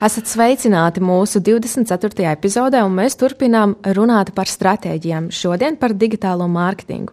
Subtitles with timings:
[0.00, 2.24] Esat sveicināti mūsu 24.
[2.30, 7.12] epizodē, un mēs turpinām runāt par stratēģijām, šodien par digitālo mārketingu.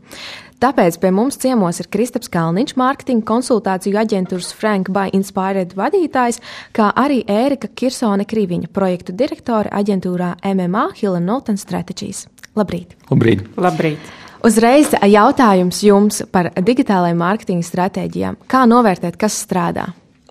[0.64, 6.40] Tāpēc pie mums ciemos ir Kristaps Kalniņš, mārketinga konsultāciju aģentūras Frank by Inspired vadītājs,
[6.72, 12.24] kā arī Ērika Kirsone Kriviņa, projektu direktore aģentūrā MMA Hill Norton Strategies.
[12.56, 12.96] Labrīt!
[13.12, 13.44] Labrīt!
[13.60, 14.12] Labrīt.
[14.48, 18.46] Uzreiz jautājums jums par digitālajām mārketinga stratēģijām.
[18.48, 19.90] Kā novērtēt, kas strādā?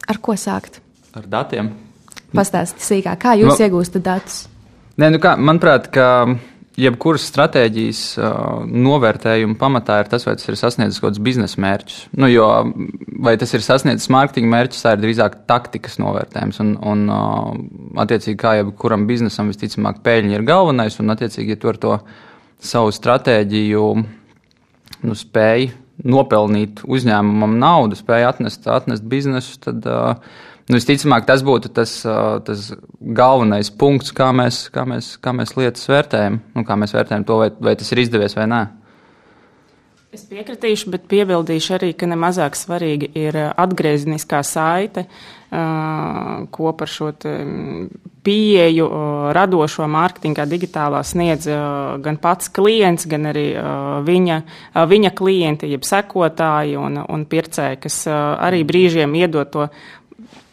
[0.09, 0.81] Ar ko sākt?
[1.13, 1.86] Ar datiem.
[2.37, 4.45] Pastāstiet sīkāk, kā jūs no, iegūstat datus?
[5.01, 6.07] Nē, nu kā, manuprāt, ka
[6.81, 12.03] jebkuras stratēģijas uh, novērtējuma pamatā ir tas, vai tas ir sasniedzis kaut kādus biznesa mērķus.
[12.21, 12.49] Nu, jo,
[13.25, 16.61] vai tas ir sasniedzis mārketinga mērķus, tā ir drīzāk taktikas novērtējums.
[16.65, 17.49] Un, un uh,
[18.05, 21.97] attiecīgi, kā jebkuram biznesam, visticamāk, pēļņi ir galvenais, un, attiecīgi, ja tu ar to
[22.63, 23.89] savu stratēģiju
[25.07, 25.71] nu, spēj
[26.05, 29.87] nopelnīt uzņēmumam naudu, spēj atnest, atnest biznesu, tad
[30.67, 31.93] Nu, visticamāk, tas būtu tas,
[32.43, 32.63] tas
[32.99, 37.37] galvenais punkts, kā mēs, kā mēs, kā mēs lietas vērtējam, nu, kā mēs vērtējam to,
[37.39, 38.59] vai, vai tas ir izdevies vai nē.
[40.17, 45.07] Es piekritīšu, bet piebildīšu arī, ka nemazāk svarīga ir atgriezniskā saite
[46.57, 47.13] kopā ar šo
[48.27, 48.87] pieeju
[49.37, 51.47] radošo mārketingā digitālā sniedz
[52.03, 53.47] gan pats klients, gan arī
[54.07, 54.41] viņa,
[54.91, 59.69] viņa klienti, jeb sekotāji un, un pircēji, kas arī brīžiem iedod to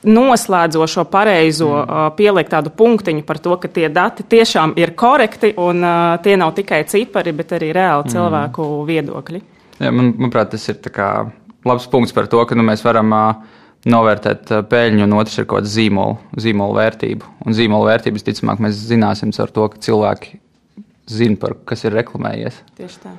[0.03, 2.15] noslēdzošo pareizo mm.
[2.17, 5.85] pielikt tādu punktiņu par to, ka tie dati tiešām ir korekti un
[6.23, 8.13] tie nav tikai cipari, bet arī reāli mm.
[8.13, 9.43] cilvēku viedokļi.
[9.79, 10.79] Jā, man, manuprāt, tas ir
[11.63, 13.59] labs punkts par to, ka nu, mēs varam uh,
[13.89, 17.31] novērtēt uh, peļņu, un otrs ir kaut kāda zīmola, zīmola vērtība.
[17.45, 20.39] Un zīmola vērtības, ticamāk, mēs zināsim ar to, ka cilvēki
[21.11, 22.61] zina, par kas ir reklamējies.
[22.79, 23.17] Tieši tā.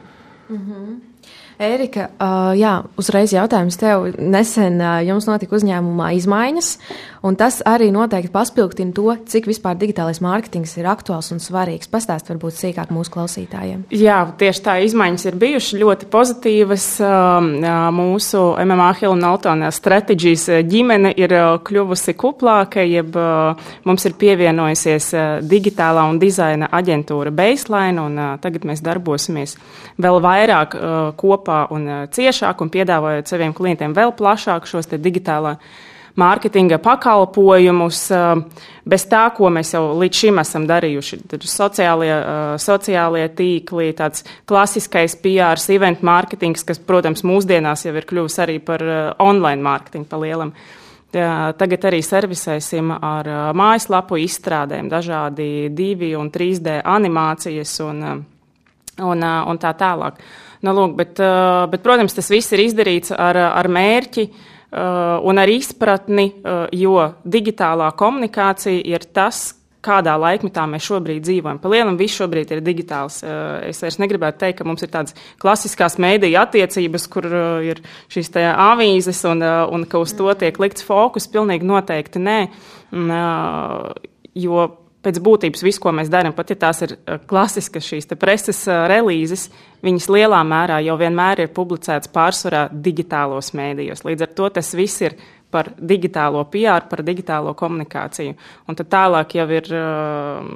[0.49, 1.14] Mm
[1.55, 4.09] Ērika, uh, jā, uzreiz jautājums tev.
[4.19, 6.71] Nesen uh, jums notika uzņēmumā izmaiņas,
[7.29, 11.87] un tas arī noteikti paspilgtina to, cik vispār digitālais mārketings ir aktuāls un svarīgs.
[11.93, 13.85] Pastāst varbūt sīkāk mūsu klausītājiem.
[13.95, 16.89] Jā, tieši tā izmaiņas ir bijušas ļoti pozitīvas.
[17.95, 23.15] Mūsu MMA Hill un Altona stratēģijas ģimene ir kļuvusi kuplāka, jeb
[23.87, 25.13] mums ir pievienojusies
[25.47, 29.55] digitālā un dizaina aģentūra Baseline, un tagad mēs darbosimies
[30.03, 30.75] vēl vairāk
[31.21, 35.59] kopā kopā un eh, ciešāk un piedāvājot saviem klientiem vēl plašāk šos digitālā
[36.17, 38.45] mārketinga pakalpojumus, eh,
[38.87, 41.21] bez tā, ko mēs jau līdz šim esam darījuši.
[41.29, 48.05] Tad sociālie, eh, sociālie tīkli, tāds klasiskais PR, event mārketings, kas, protams, mūsdienās jau ir
[48.05, 48.81] kļuvis arī par
[49.19, 50.53] online mārketingu pa lielam.
[51.15, 58.03] Tagad arī servisēsim ar mājaslapu izstrādēm dažādi 2 un 3D animācijas un,
[58.99, 60.19] un, un tā tālāk.
[60.65, 65.41] Nu, lūk, bet, eh, bet, protams, tas viss ir izdarīts ar, ar mērķi eh, un
[65.41, 66.97] ar izpratni, eh, jo
[67.29, 69.51] digitālā komunikācija ir tas,
[69.85, 71.59] kādā laikmetā mēs šobrīd dzīvojam.
[71.61, 73.19] Pa lielam viss šobrīd ir digitāls.
[73.69, 77.29] Es vairs negribētu teikt, ka mums ir tādas klasiskās mēdīja attiecības, kur
[77.69, 81.29] ir šīs avīzes un, un ka uz to tiek likts fokus.
[81.29, 82.39] Pilnīgi noteikti nē.
[84.41, 84.65] Jo
[85.05, 88.85] pēc būtības viss, ko mēs darām, pat ja tās ir eh, klasiskas šīs preses eh,
[88.91, 89.49] relīzes,
[89.85, 94.05] viņas lielā mērā jau vienmēr ir publicētas pārsvarā digitālos mēdījos.
[94.09, 95.19] Līdz ar to tas viss ir
[95.55, 98.35] par digitālo PR, par digitālo komunikāciju.
[98.67, 100.49] Un tad tālāk jau ir uh,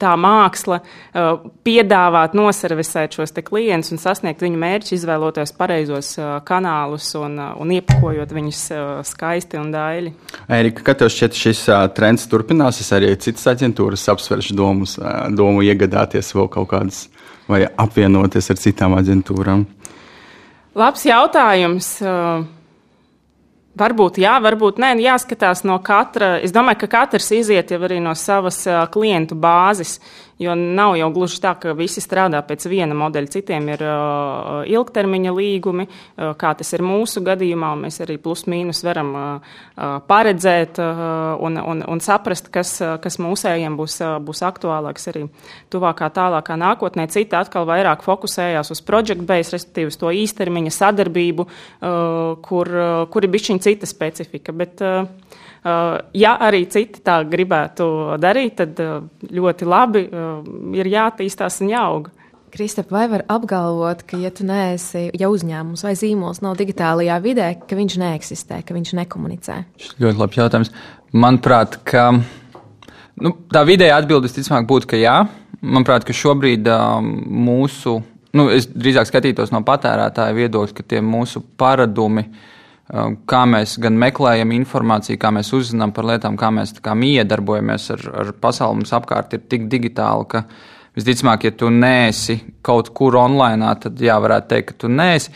[0.00, 7.10] tā māksla uh, piedāvāt, noservisēt šos klientus un sasniegt viņu mērķus, izvēloties pareizos uh, kanālus
[7.18, 8.62] un, un iepakojot viņus
[9.08, 10.14] skaisti un daļi.
[10.52, 11.64] Erika, kā tev šķiet šis
[11.96, 14.96] trends turpināsies, arī citas aģentūras apsverš domus,
[15.34, 17.06] domu iegādāties vēl kaut kādas
[17.50, 19.66] vai apvienoties ar citām aģentūrām?
[20.78, 21.94] Labs jautājums.
[22.00, 22.46] Uh,
[23.72, 26.34] Varbūt jā, varbūt nē, jāskatās no katra.
[26.44, 28.60] Es domāju, ka katrs iziet jau arī no savas
[28.92, 29.96] klientu bāzes.
[30.42, 33.30] Jo nav jau gluži tā, ka visi strādā pēc viena modeļa.
[33.30, 37.72] Citiem ir uh, ilgtermiņa līgumi, uh, kā tas ir mūsu gadījumā.
[37.78, 39.52] Mēs arī plus mīnus varam uh,
[40.08, 45.24] paredzēt un, un, un saprast, kas, kas mūsējiem būs, būs aktuālāks arī
[45.72, 47.06] tuvākā, tālākā nākotnē.
[47.12, 51.46] Citi atkal vairāk fokusējās uz project base, respektīvi uz to īstermiņa sadarbību,
[52.46, 52.72] kur,
[53.12, 54.54] kur ir bišķiņa cita specifika.
[54.56, 54.82] Bet,
[55.62, 57.86] Ja arī citi tā gribētu
[58.18, 58.80] darīt, tad
[59.30, 60.02] ļoti labi
[60.74, 62.10] ir jātīstās un jāaug.
[62.52, 67.46] Kristap, vai var apgalvot, ka, ja tu neesi, ja uzņēmums vai zīmols nav digitālajā vidē,
[67.64, 69.56] ka viņš neeksistē, ka viņš nekomunicē?
[69.80, 70.72] Šis ļoti labs jautājums.
[71.16, 75.14] Manuprāt, ka nu, tā vidēja atbilde visticamāk būtu, ka jā.
[75.62, 78.02] Manuprāt, ka šobrīd uh, mūsu,
[78.36, 82.61] nu, es drīzāk skatītos no patērētāja viedokļa, ka tie mūsu paradumi, uh,
[82.92, 88.06] kā mēs gan meklējam informāciju, kā mēs uzzinām par lietām, kā mēs kā iedarbojamies ar,
[88.20, 90.44] ar pasauli mums apkārt, ir tik digitāli, ka
[90.92, 95.30] Visticamāk, ja tu neesi kaut kur online, tad jā, varētu teikt, ka tu neesi.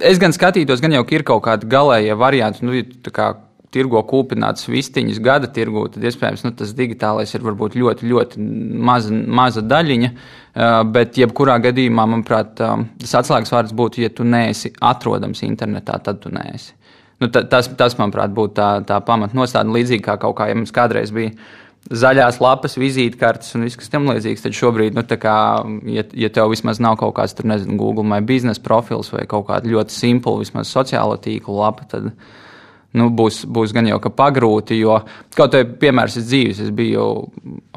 [0.00, 2.64] Es gan skatītos, gan jau ir kaut kāda galējā varianta.
[2.64, 2.80] Nu,
[3.12, 3.34] kā
[3.74, 8.46] tirgo kūpināts vistiņas gada tirgū, tad iespējams nu, tas digitālais ir varbūt ļoti, ļoti
[8.86, 10.10] maza, maza daļiņa.
[10.94, 16.32] Bet, jebkurā gadījumā, manuprāt, tas atslēgas vārds būtu, ja tu neesi atrodams internetā, tad tu
[16.32, 16.72] neesi.
[17.22, 19.72] Nu, tas, tas, manuprāt, būtu tā, tā pamatnostāde.
[19.74, 21.34] Līdzīgi kā kaut kā, ja mums kādreiz bija
[21.84, 24.44] zaļās lapas, vizītkartes un viss, kas tam līdzīgs.
[24.44, 25.36] Tad šobrīd, nu, kā,
[25.94, 29.46] ja, ja tev vismaz nav kaut kāds, tur, nezinu, Google vai biznesa profils vai kaut
[29.50, 32.10] kāda ļoti simpla, vismaz sociāla tīkla lapa, tad
[32.94, 34.80] nu, būs, būs gan jau ka pagrūti.
[34.80, 34.98] Jo
[35.36, 36.64] kaut kādā piemērs ir dzīves.
[36.66, 37.08] Es biju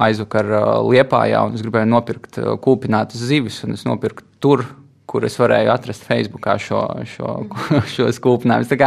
[0.07, 4.65] aizvakar uh, Liepājā un es gribēju nopirkt uh, kūpinātas zivis, un es nopirku tur
[5.07, 7.35] kur es varēju atrast Facebookā šo, šo,
[7.93, 8.79] šo skūpinājumu.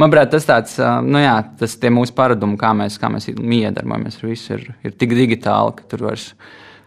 [0.00, 0.74] Manuprāt, tas tāds,
[1.06, 4.98] nu jā, tas tie mūsu paradumi, kā mēs, kā mēs miedarbojamies ar visu, ir, ir
[5.00, 6.32] tik digitāli, ka tur vairs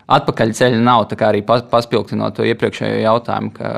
[0.06, 1.08] atpakaļ ceļa nav.
[1.10, 3.74] Tā kā arī paspilgtinot to iepriekšējo jautājumu, ka,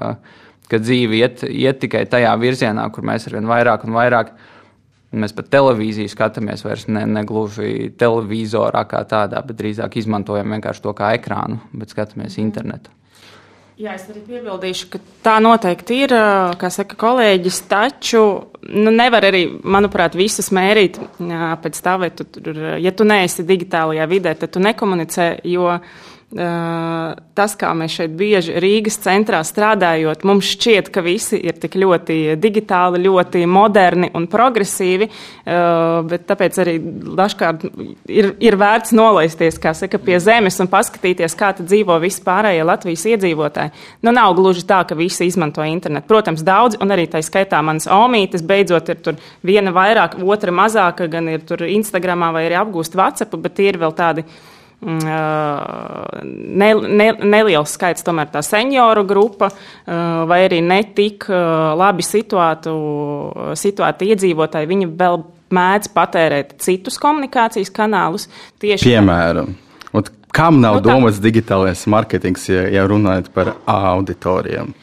[0.68, 4.36] ka dzīve iet, iet tikai tajā virzienā, kur mēs arvien vairāk un vairāk.
[5.18, 10.84] Mēs pat televīziju skatāmies vairs ne, ne gluži televizorā kā tādā, bet drīzāk izmantojam vienkārši
[10.84, 12.97] to kā ekrānu, bet skatāmies internetu.
[13.78, 16.14] Jā, es arī piebildīšu, ka tā noteikti ir,
[16.58, 18.22] kā saka kolēģis, taču
[18.74, 22.26] nu, nevar arī, manuprāt, visus mērīt jā, pēc tā, vai tu,
[22.82, 25.70] ja tu neesi digitālajā vidē, tad tu nekomunicē, jo
[26.28, 32.36] tas, kā mēs šeit bieži Rīgas centrā strādājot, mums šķiet, ka visi ir tik ļoti
[32.36, 35.08] digitāli, ļoti moderni un progresīvi,
[35.48, 36.74] bet tāpēc arī
[37.16, 37.64] dažkārt
[38.12, 42.68] ir, ir vērts nolaisties, kā saka, pie zemes un paskatīties, kā tad dzīvo visi pārējie
[42.68, 43.74] Latvijas iedzīvotāji.
[44.04, 46.10] Nu, nav gluži tā, ka visi izmanto internetu.
[46.12, 51.08] Protams, daudz, un arī tā skaitā manas omītes, beidzot ir tur viena vairāk, otra mazāka,
[51.08, 54.28] gan ir tur Instagramā vai arī apgūst WhatsApp, bet tie ir vēl tādi
[54.82, 59.50] ne, ne, neliels skaits, tomēr tā senioru grupa,
[59.88, 62.76] vai arī netik labi situētu,
[63.58, 65.24] situēti iedzīvotāji, viņi vēl
[65.58, 68.28] mēdz patērēt citus komunikācijas kanālus.
[68.62, 69.54] Tieši Piemēram,
[69.96, 74.76] un kam nav nu, tā, domāts digitālais marketings, ja, ja runājat par auditoriem?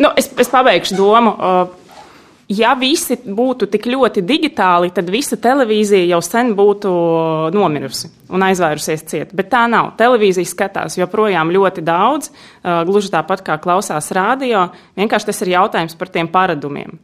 [0.00, 1.34] Nu, es, es pabeigšu domu.
[1.36, 1.81] Uh,
[2.52, 6.92] ja visi būtu tik ļoti digitāli, tad visa televīzija jau sen būtu
[7.54, 9.34] nomirusi un aizvērusies ciet.
[9.36, 9.92] Bet tā nav.
[10.00, 14.68] Televīzija skatās joprojām ļoti daudz, uh, gluži tāpat kā klausās radio.
[14.98, 16.98] Vienkārši tas ir jautājums par tiem paradumiem.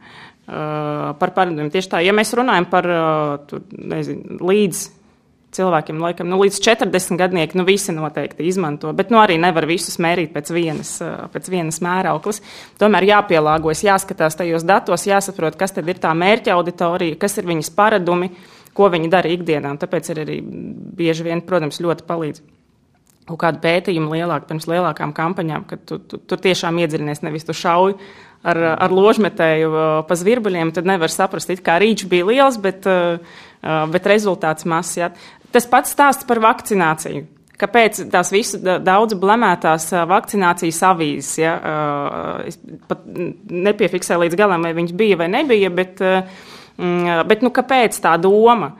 [0.49, 1.69] Uh, par paradumiem.
[1.69, 4.87] Tieši tā, ja mēs runājam par uh, tur, nezinu, līdz
[5.55, 9.97] cilvēkiem, laikam, nu, līdz 40 gadnieki, nu, visi noteikti izmanto, bet, nu, arī nevar visus
[10.01, 10.93] mērīt pēc vienas,
[11.33, 12.41] pēc vienas mērauklas.
[12.81, 17.73] Tomēr jāpielāgojas, jāskatās tajos datos, jāsaprot, kas tad ir tā mērķa auditorija, kas ir viņas
[17.77, 18.31] paradumi,
[18.77, 19.73] ko viņi dara ikdienā.
[19.81, 22.45] Tāpēc ir arī bieži vien, protams, ļoti palīdz.
[23.29, 27.53] Kaut kāda pētījuma lielāka, pirms lielākām kampaņām, kad tu, tu, tu tiešām iedziļinies, nevis tu
[27.53, 27.97] šauji
[28.43, 29.71] ar, ar ložmetēju
[30.07, 32.87] pa zvirbuļiem, tad nevar saprast, kā rīčs bija liels, bet,
[33.93, 34.97] bet rezultāts mazs.
[34.99, 35.11] Ja.
[35.53, 37.25] Tas pats stāsts par vakcināciju.
[37.59, 41.31] Kāpēc tās visas daudz blemētās vakcinācijas avīzes?
[41.41, 41.55] Ja?
[42.47, 42.55] Es
[42.87, 45.99] pat nepiefiksēju līdz galam, vai viņas bija vai nebija, bet,
[46.79, 48.77] bet nu, kāpēc tā doma?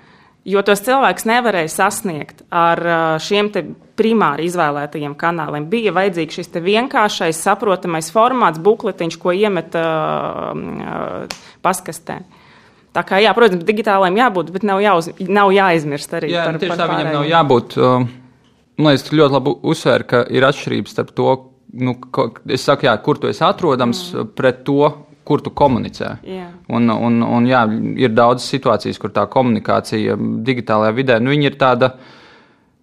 [0.48, 2.80] Jo tos cilvēks nevarēja sasniegt ar
[3.22, 3.52] šiem
[4.00, 5.68] primāri izvēlētajiem kanāliem.
[5.70, 11.28] Bija vajadzīgs šis vienkāršais, saprotamais formāts, bukletiņš, ko iemet uh,
[11.66, 12.22] paskastē.
[13.00, 16.74] Tā kā, jā, protams, digitālajiem jābūt, bet nav, jāuz, nav jāaizmirst arī jā, par, tieši
[16.74, 17.78] par tā viņam nav jābūt.
[18.80, 21.36] Man liekas, ļoti labi uzsver, ka ir atšķirības starp to,
[21.80, 24.34] nu, ko, es saku, jā, kur tu esi atrodams, mm.
[24.36, 24.92] pret to,
[25.30, 26.12] kur tu komunicē.
[26.28, 26.50] Jā.
[26.76, 27.64] Un, un, un jā,
[28.04, 32.19] ir daudz situācijas, kur tā komunikācija digitālajā vidē, nu, ir tāda, uh,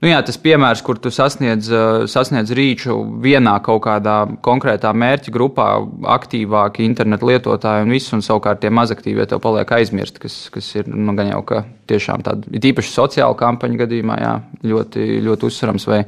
[0.05, 5.33] Nu jā, tas piemērs, kur tu sasniedz, eh, sasniedz rīču vienā kaut kādā konkrētā mērķa
[5.33, 5.69] grupā,
[6.17, 10.91] aktīvāki internetu lietotāji un viss, un savukārt tie mazaktīvie tev paliek aizmirsti, kas, kas ir
[10.93, 14.35] nu, gan jau ka tiešām tāda, it īpaši sociāla kampaņa gadījumā, jā,
[14.69, 15.89] ļoti, ļoti uzsverams.
[15.89, 16.03] Vai,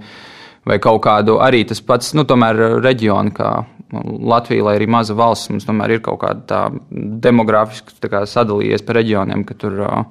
[0.69, 3.55] vai kaut kādu arī tas pats, nu, tomēr reģioni, kā
[3.89, 6.59] Latvija, lai arī maza valsts, mums tomēr ir kaut kāda tā
[6.93, 10.03] demografiski tā kā sadalījies pa reģioniem, ka tur uh,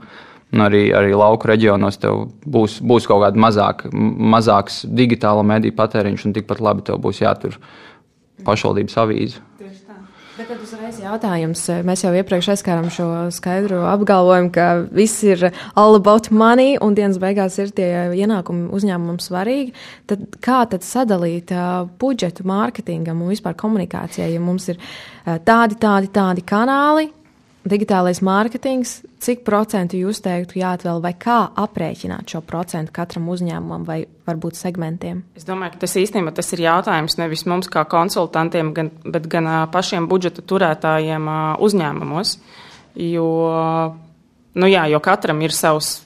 [0.56, 2.00] Un arī, arī lauku reģionos
[2.48, 7.60] būs, būs kaut kāda mazāk, mazāks digitāla mediju patēriņš, un tikpat labi tev būs jātur
[8.48, 9.44] pašvaldības avīze.
[10.38, 11.64] Bet tad uzreiz jautājums.
[11.82, 17.18] Mēs jau iepriekš aizskārām šo skaidru apgalvojumu, ka viss ir all about money un dienas
[17.18, 17.90] beigās ir tie
[18.22, 19.74] ienākumi uzņēmumam svarīgi.
[20.06, 25.80] Tad kā tad sadalīt uh, budžetu mārketingam un vispār komunikācijai, ja mums ir uh, tādi,
[25.82, 27.10] tādi, tādi kanāli,
[27.70, 34.00] digitālais mārketings, cik procentu jūs teiktu jāatvēl vai kā aprēķināt šo procentu katram uzņēmumam vai
[34.28, 35.24] varbūt segmentiem?
[35.38, 39.50] Es domāju, ka tas īstenībā tas ir jautājums nevis mums kā konsultantiem, gan, bet gan
[39.74, 41.30] pašiem budžeta turētājiem
[41.64, 42.36] uzņēmumos.
[42.98, 43.30] Jo,
[44.58, 46.00] nu jā, jo katram ir savs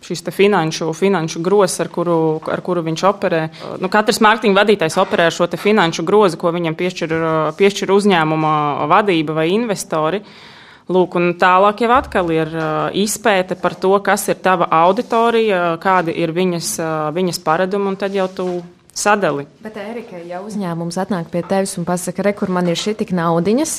[0.00, 3.40] šis finanšu, finanšu grozs, ar kuru, ar kuru viņš operē.
[3.82, 7.12] Nu, katrs mārketinga vadītājs operē ar šo finanšu grozu, ko viņam piešķir,
[7.58, 8.54] piešķir uzņēmuma
[8.88, 10.22] vadība vai investori.
[10.24, 10.49] Uh,
[10.90, 16.16] Lūk, un tālāk jau atkal ir uh, izpēte par to, kas ir tava auditorija, kādi
[16.18, 18.46] ir viņas, uh, viņas paradumi, un tad jau tu
[18.90, 19.46] sadali.
[19.62, 23.14] Bet, Erika, ja uzņēmums atnāk pie tevis un pasaka, re, kur man ir šī tik
[23.14, 23.76] naudiņas,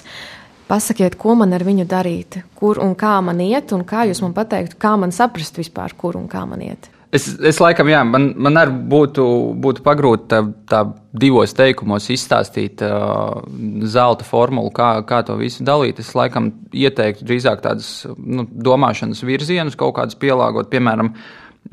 [0.71, 4.35] pasakiet, ko man ar viņu darīt, kur un kā man iet, un kā jūs man
[4.37, 6.90] pateiktu, kā man saprast vispār, kur un kā man iet.
[7.11, 9.23] Es, es laikam, jā, man, man arī būtu,
[9.59, 10.39] būtu pagrūti tā,
[10.71, 10.79] tā
[11.19, 13.41] divos teikumos izstāstīt uh,
[13.83, 15.99] zelta formulu, kā, kā to visu dalīt.
[15.99, 20.69] Es laikam ieteiktu drīzāk tādas nu, domāšanas virzienus, kaut kādus pielāgot.
[20.71, 21.11] Piemēram,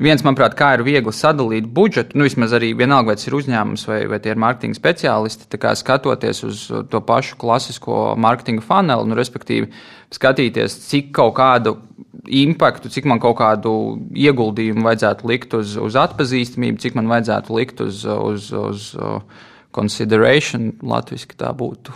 [0.03, 3.87] viens, manuprāt, kā ir viegli sadalīt budžetu, nu vismaz arī vienalga, vai tas ir uzņēmums
[3.87, 5.47] vai, vai tie ir mārketinga speciālisti,
[5.79, 9.71] skatoties uz to pašu klasisko mārketinga faneli, nu, respektīvi
[10.11, 11.77] skatīties, cik kaut kādu
[12.25, 13.73] impaktu, cik man kaut kādu
[14.17, 20.73] ieguldījumu vajadzētu likt uz, uz atpazīstamību, cik man vajadzētu likt uz, uz, uz, uz consideration,
[20.81, 21.95] latviešu tā būtu.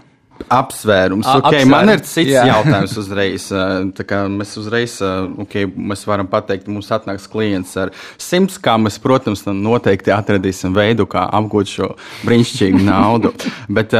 [0.52, 1.28] Apsvērums.
[1.30, 1.72] A, okay, apsvērums.
[1.72, 2.44] Man ir cits Jā.
[2.50, 3.46] jautājums uzreiz.
[4.34, 4.96] Mēs uzreiz,
[5.44, 11.08] okay, mēs varam pateikt, mums atnāks klients ar simts, kā mēs, protams, noteikti atradīsim veidu,
[11.10, 11.92] kā apgūt šo
[12.26, 13.34] brīnišķīgu naudu.
[13.78, 13.94] Bet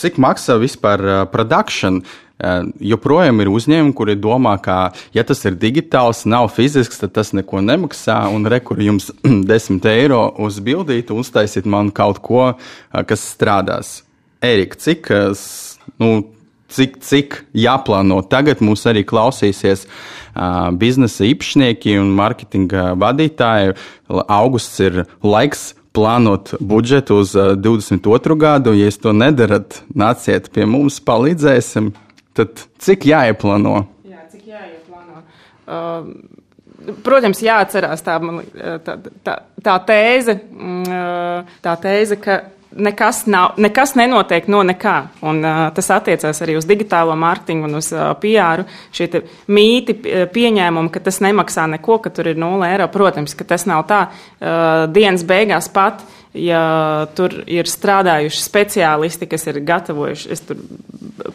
[0.00, 2.00] cik maksā vispār produkcija?
[2.38, 7.62] Joprojām ir uzņēmumi, kuri domā, ka, ja tas ir digitāls, nav fizisks, tad tas neko
[7.64, 8.20] nemaksā.
[8.34, 9.10] Un rekur jums
[9.52, 12.52] 10 eiro uz bildīti, uztaisiet man kaut ko,
[12.92, 14.02] kas strādās.
[14.44, 15.10] Erika, cik,
[15.98, 16.12] nu,
[16.70, 19.88] cik, cik jāplāno tagad mums arī klausīsies
[20.78, 23.74] biznesa īpašnieki un mārketinga vadītāji.
[24.30, 28.36] Augusts ir laiks plānot budžetu uz uh, 22.
[28.38, 28.74] gadu.
[28.76, 31.90] Ja jūs to nedarat, nāciet pie mums, palīdzēsim.
[32.38, 33.80] Tad cik jāieplāno?
[34.06, 35.24] Jā, cik jāieplāno.
[35.66, 38.20] Uh, protams, jāatcerās tā,
[38.86, 38.94] tā,
[39.26, 40.36] tā, tā tēze,
[41.64, 42.36] tā tēze, ka
[42.78, 44.94] nekas, nav, nekas nenotiek no nekā.
[45.26, 48.62] Un, uh, tas attiecās arī uz digitālo mārketingu un uz uh, PR.
[48.94, 49.98] Šie mīti,
[50.34, 52.86] pieņēmumi, ka tas nemaksā neko, ka tur ir 0 eiro.
[52.94, 54.04] Protams, ka tas nav tā.
[54.38, 60.60] Uh, dienas beigās pat uh, ja tur ir strādājuši speciālisti, kas ir gatavojuši, es tur,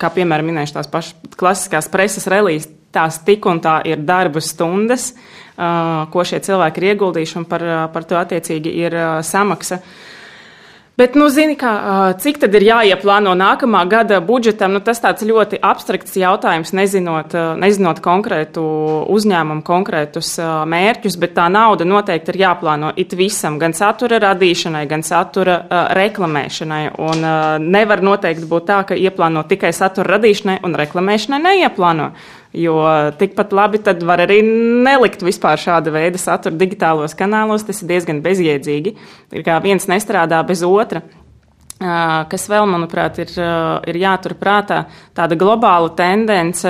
[0.01, 5.11] kā piemēram, minēšu tās pašas klasiskās preses relīzes, tās tik un tā ir darba stundas,
[6.13, 9.81] ko šie cilvēki ir ieguldījuši, un par, par to attiecīgi ir samaksa.
[10.93, 11.71] Bet, nu, zini, kā,
[12.21, 17.97] cik tad ir jāieplāno nākamā gada budžetam, nu, tas tāds ļoti abstrakts jautājums, nezinot, nezinot
[18.05, 18.61] konkrētu
[19.09, 20.35] uzņēmumu, konkrētus
[20.69, 25.57] mērķus, bet tā nauda noteikti ir jāplāno it visam, gan satura radīšanai, gan satura
[25.97, 26.83] reklamēšanai.
[27.01, 27.25] Un
[27.73, 32.11] nevar noteikti būt tā, ka ieplāno tikai satura radīšanai un reklamēšanai neieplāno.
[32.53, 32.75] Jo
[33.17, 37.65] tikpat labi tad var arī nelikt vispār šāda veida saturu digitālos kanālos.
[37.65, 38.93] Tas ir diezgan bezjēdzīgi.
[39.33, 41.01] Ir kā viens nestrādā bez otra.
[42.29, 43.31] Kas vēl, manuprāt, ir,
[43.89, 44.83] ir jāturprātā,
[45.17, 46.69] tāda globāla tendence,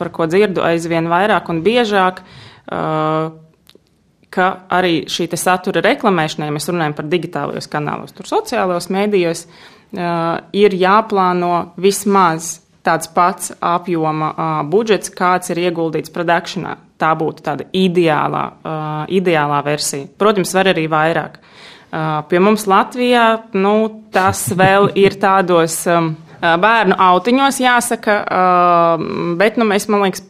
[0.00, 2.22] par ko dzirdu aizvien vairāk un biežāk,
[4.30, 9.44] ka arī šī satura reklamēšanai, mēs runājam par digitālajos kanālos, tur sociālajos mēdījos,
[10.64, 12.56] ir jāplāno vismaz
[12.86, 16.76] tāds pats apjoma uh, budžets, kāds ir ieguldīts produkšanā.
[17.00, 20.08] Tā būtu tāda ideālā, uh, ideālā versija.
[20.20, 21.38] Protams, var arī vairāk.
[21.90, 23.26] Uh, pie mums Latvijā
[23.58, 23.76] nu,
[24.12, 25.82] tas vēl ir tādos.
[25.90, 28.14] Um, Bērnu autiņos jāsaka,
[29.36, 30.22] bet nu, mēs, man liekas,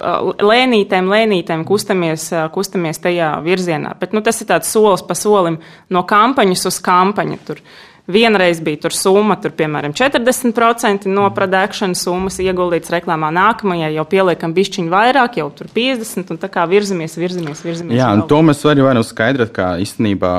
[0.42, 3.92] lēnītēm, lēnītēm kustamies, kustamies tajā virzienā.
[4.00, 5.60] Bet nu, tas ir tāds solis pa solim
[5.94, 7.38] no kampaņas uz kampaņu.
[7.46, 7.62] Tur
[8.10, 13.30] Vienreiz bija tur summa, tur, piemēram, 40% no produkšanas summas ieguldīts reklāmā.
[13.36, 17.98] Nākamajai jau pieliekam bišķiņu vairāk, jau tur 50% un tā kā virzamies, virzamies, virzamies.
[18.00, 20.34] Jā, un to mēs arī varam skaidrot, ka īstenībā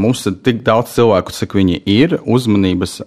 [0.00, 3.00] mums ir tik daudz cilvēku, cik viņi ir, uzmanības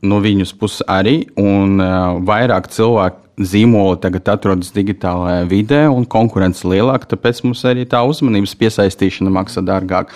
[0.00, 1.80] no viņas puses arī, un
[2.28, 8.56] vairāk cilvēku zīmoli tagad atrodas digitālajā vidē un konkurence lielāka, tāpēc mums arī tā uzmanības
[8.60, 10.12] piesaistīšana maksā dārgāk.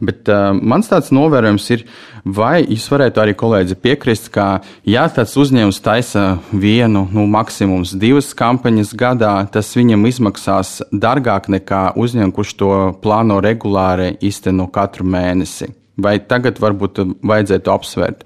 [0.00, 1.84] Bet uh, mans tāds novērojums ir,
[2.24, 8.32] vai jūs varētu arī kolēģi piekrist, ka, ja tāds uzņēmums taisa vienu, nu, maksimums divas
[8.36, 15.72] kampaņas gadā, tas viņam izmaksās dārgāk nekā uzņēmums, kurš to plāno regulāri izteno katru mēnesi.
[15.96, 18.24] Vai tagad varbūt vajadzētu apsvērt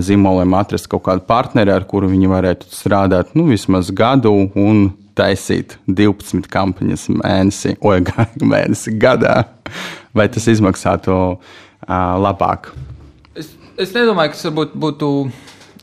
[0.00, 4.86] zīmoliem, atrast kaut kādu partneri, ar kuru viņi varētu strādāt nu, vismaz gadu un
[5.18, 8.00] taisīt 12 kampaņas mēnesi, vai
[8.54, 9.42] mēnesi gadā?
[10.16, 11.38] Vai tas izmaksātu uh,
[12.20, 12.72] labāk?
[13.34, 14.84] Es, es nedomāju, ka tas būtu.
[14.84, 15.08] būtu...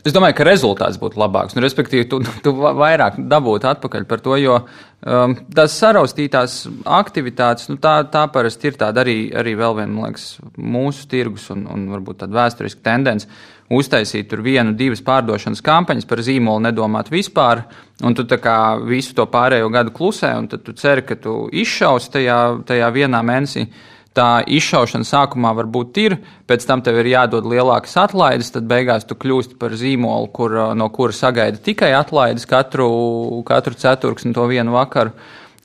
[0.08, 1.58] Es domāju, ka rezultāts būtu labāks.
[1.58, 6.56] Nu, respektīvi, tu, tu vairāk dabūtu atpakaļ par to, jo um, tās saraustītās
[6.88, 11.68] aktivitātes, nu, tā, tā parasti ir tāda arī, arī vēl viena, liekas, mūsu tirgus un,
[11.68, 13.28] un varbūt tāda vēsturiska tendence
[13.70, 17.66] uztaisīt tur vienu, divas pārdošanas kampaņas par zīmolu, nedomāt vispār,
[18.00, 21.42] un tu tā kā visu to pārējo gadu klusē, un tad tu ceri, ka tu
[21.52, 22.40] izšaus tajā,
[22.72, 23.68] tajā vienā mēnesī
[24.18, 26.16] tā izšaušana sākumā varbūt ir,
[26.50, 30.90] pēc tam tev ir jādod lielākas atlaides, tad beigās tu kļūsti par zīmolu, kur, no
[30.94, 32.90] kura sagaida tikai atlaides katru,
[33.48, 35.14] katru ceturksni to vienu vakaru.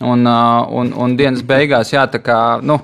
[0.05, 2.81] Un, un, un dienas beigās, jā, tā kā, nu,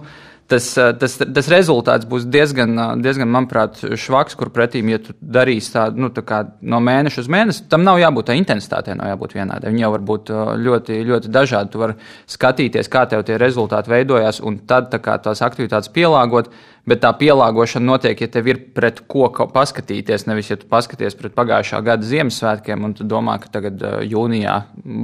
[0.51, 0.67] tas,
[1.01, 6.11] tas, tas rezultāts būs diezgan, diezgan manuprāt, švaks, kur pretī, ja tu darīsi tādu nu,
[6.15, 9.71] tā no mēneša uz mēnesi, tam nav jābūt tā intensitātei, nav jābūt vienādai.
[9.73, 10.35] Viņi jau var būt
[10.67, 11.73] ļoti, ļoti dažādi.
[11.73, 11.97] Tu vari
[12.35, 16.53] skatīties, kā tev tie rezultāti veidojās, un tad tā kā, tās aktivitātes pielāgot
[16.89, 20.27] bet tā pielāgošana notiek, ja tev ir pret ko paskatīties.
[20.29, 24.57] Nevis, ja tu paskaties pret pagājušā gada Ziemassvētkiem un tu domā, ka tagad jūnijā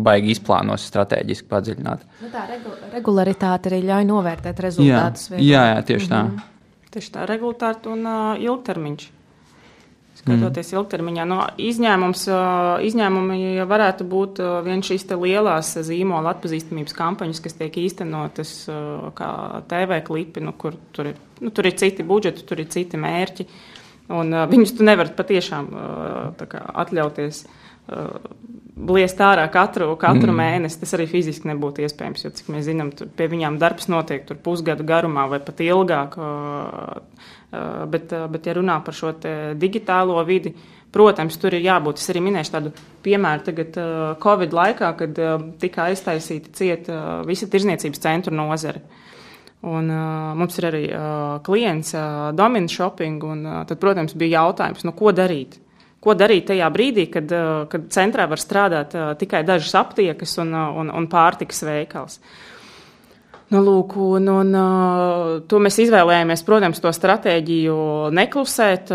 [0.06, 2.06] baigi izplānos strateģiski padziļināt.
[2.22, 2.46] Nu, tā
[2.94, 5.30] regularitāte arī ļauj novērtēt rezultātus.
[5.36, 6.22] Jā, jā, jā, tieši tā.
[6.22, 6.52] Mm -hmm.
[6.96, 9.10] Tieši tā, regulāri un uh, ilgtermiņš
[10.26, 10.78] skatoties mm.
[10.80, 11.28] ilgtermiņā.
[11.30, 12.26] No izņēmums,
[12.90, 13.38] izņēmumi
[13.70, 18.52] varētu būt viens šīs lielās zīmola atpazīstamības kampaņas, kas tiek īstenotas
[19.16, 19.30] kā
[19.70, 23.48] TV klipi, nu, kur tur ir, nu, tur ir citi budžeti, tur ir citi mērķi.
[24.06, 28.12] Un, uh, viņus tu nevari patiešām uh, kā, atļauties uh,
[28.76, 30.38] bliest ārā katru, katru mm.
[30.40, 30.80] mēnesi.
[30.82, 35.26] Tas arī fiziski nebūtu iespējams, jo, cik mēs zinām, pie viņām darbs notiek pusgadu garumā
[35.32, 36.18] vai pat ilgāk.
[37.88, 39.14] Bet, bet, ja runā par šo
[39.56, 40.52] digitālo vidi,
[40.92, 42.02] protams, tur ir jābūt.
[42.02, 42.72] Es arī minēšu tādu
[43.06, 43.80] piemēru tagad
[44.22, 45.20] Covid laikā, kad
[45.62, 48.84] tika aiztaisīta cieta visa tirzniecības centru nozare.
[49.66, 54.42] Un, uh, mums ir arī uh, klients uh, Domino Shopping, un uh, tad, protams, bija
[54.42, 55.56] jautājums, nu, ko darīt.
[56.06, 60.52] Ko darīt tajā brīdī, kad, uh, kad centrā var strādāt uh, tikai dažas aptiekas un,
[60.54, 62.20] uh, un, un pārtikas veikals.
[63.50, 64.48] Nu, lūk, un, un,
[65.46, 67.76] to mēs izvēlējāmies, protams, to stratēģiju
[68.18, 68.90] neklusēt,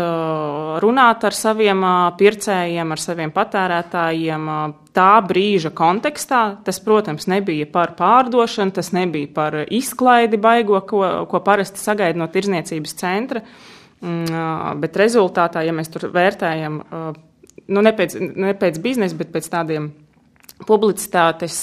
[0.84, 1.80] runāt ar saviem
[2.20, 4.50] pircējiem, ar saviem patērētājiem.
[4.92, 11.00] Tā brīža kontekstā tas, protams, nebija par pārdošanu, tas nebija par izklaidi baigo, ko,
[11.32, 13.72] ko parasti sagaida no tirzniecības centra, uh,
[14.02, 17.12] bet rezultātā, ja mēs tur vērtējam, uh,
[17.68, 19.92] nu, ne pēc, ne pēc biznesa, bet pēc tādiem
[20.66, 21.56] publicitātes,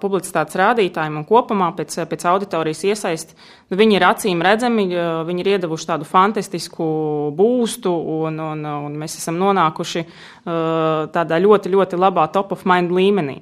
[0.00, 3.36] publicitātes rādītājiem un kopumā pēc, pēc auditorijas iesaisti,
[3.68, 4.86] nu, viņi ir acīm redzami,
[5.28, 6.86] viņi ir iedavuši tādu fantastisku
[7.36, 10.04] būstu, un, un, un mēs esam nonākuši
[11.14, 13.40] tādā ļoti, ļoti labā top of mind līmenī.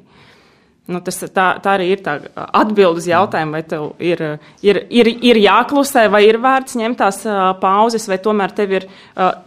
[0.87, 4.21] Nu, tas, tā, tā arī ir tā atbilde uz jautājumu, vai tev ir,
[4.63, 7.19] ir, ir, ir jāklusē, vai ir vērts ņemt tās
[7.59, 8.87] pauzes, vai tomēr tev ir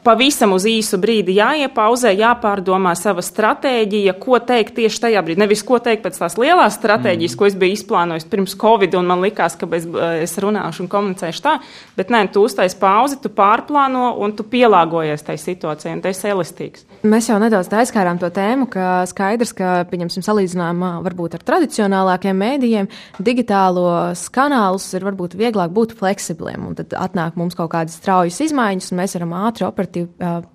[0.03, 5.39] pavisam uz īsu brīdi jāiepauzē, jāpārdomā sava stratēģija, ko teikt tieši tajā brīdī.
[5.45, 7.39] Nevis ko teikt pēc tās lielās stratēģijas, mm.
[7.39, 9.87] ko es biju izplānojis pirms Covid, un man likās, ka es,
[10.25, 11.55] es runāšu un komunicēšu tā,
[11.95, 16.35] bet nē, tu uztais pauzi, tu pārplāno un tu pielāgojies tai situācijai, un tas ir
[16.35, 16.83] elastīgs.
[17.07, 22.37] Mēs jau nedaudz aizkārām to tēmu, ka skaidrs, ka, pieņemsim, salīdzinājumā varbūt varbūt ar tradicionālākiem
[22.37, 22.87] mēdījiem,
[23.21, 26.75] digitālos kanālus ir varbūt vieglāk būt fleksibliem.
[26.75, 30.09] Tad atnāk mums kaut kādas straujas izmaiņas, un mēs varam ātri operatīvi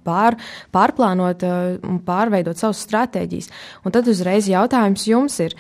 [0.05, 0.37] pār,
[0.73, 3.51] pārplānot un pārveidot savas stratēģijas.
[3.85, 5.55] Un tad uzreiz jautājums jums ir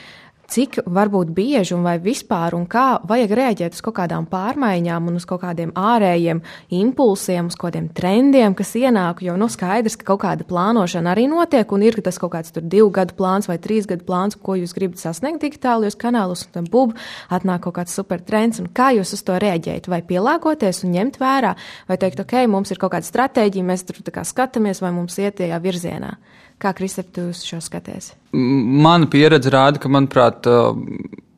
[0.54, 5.18] cik varbūt bieži un vai vispār un kā vajag rēģēt uz kaut kādām pārmaiņām un
[5.18, 6.42] uz kaut kādiem ārējiem
[6.78, 9.24] impulsiem, uz kādiem trendiem, kas ienāk.
[9.26, 12.92] Jo nu, skaidrs, ka kaut kāda plānošana arī notiek un ir tas kaut kāds divu
[12.94, 16.94] gadu plāns vai trīs gadu plāns, ko jūs gribat sasniegt digitālajos kanālos, un tam bub
[17.34, 18.62] atnāk kaut kāds super trends.
[18.76, 19.90] Kā jūs uz to rēģējat?
[19.90, 21.54] Vai pielāgoties un ņemt vērā,
[21.90, 25.58] vai teikt, ok, mums ir kaut kāda stratēģija, mēs tur skatāmies, vai mums iet tajā
[25.64, 26.14] virzienā?
[26.62, 28.12] Kā Kristap, tu šo skaties?
[28.34, 30.46] Mana pieredze rāda, ka, manuprāt,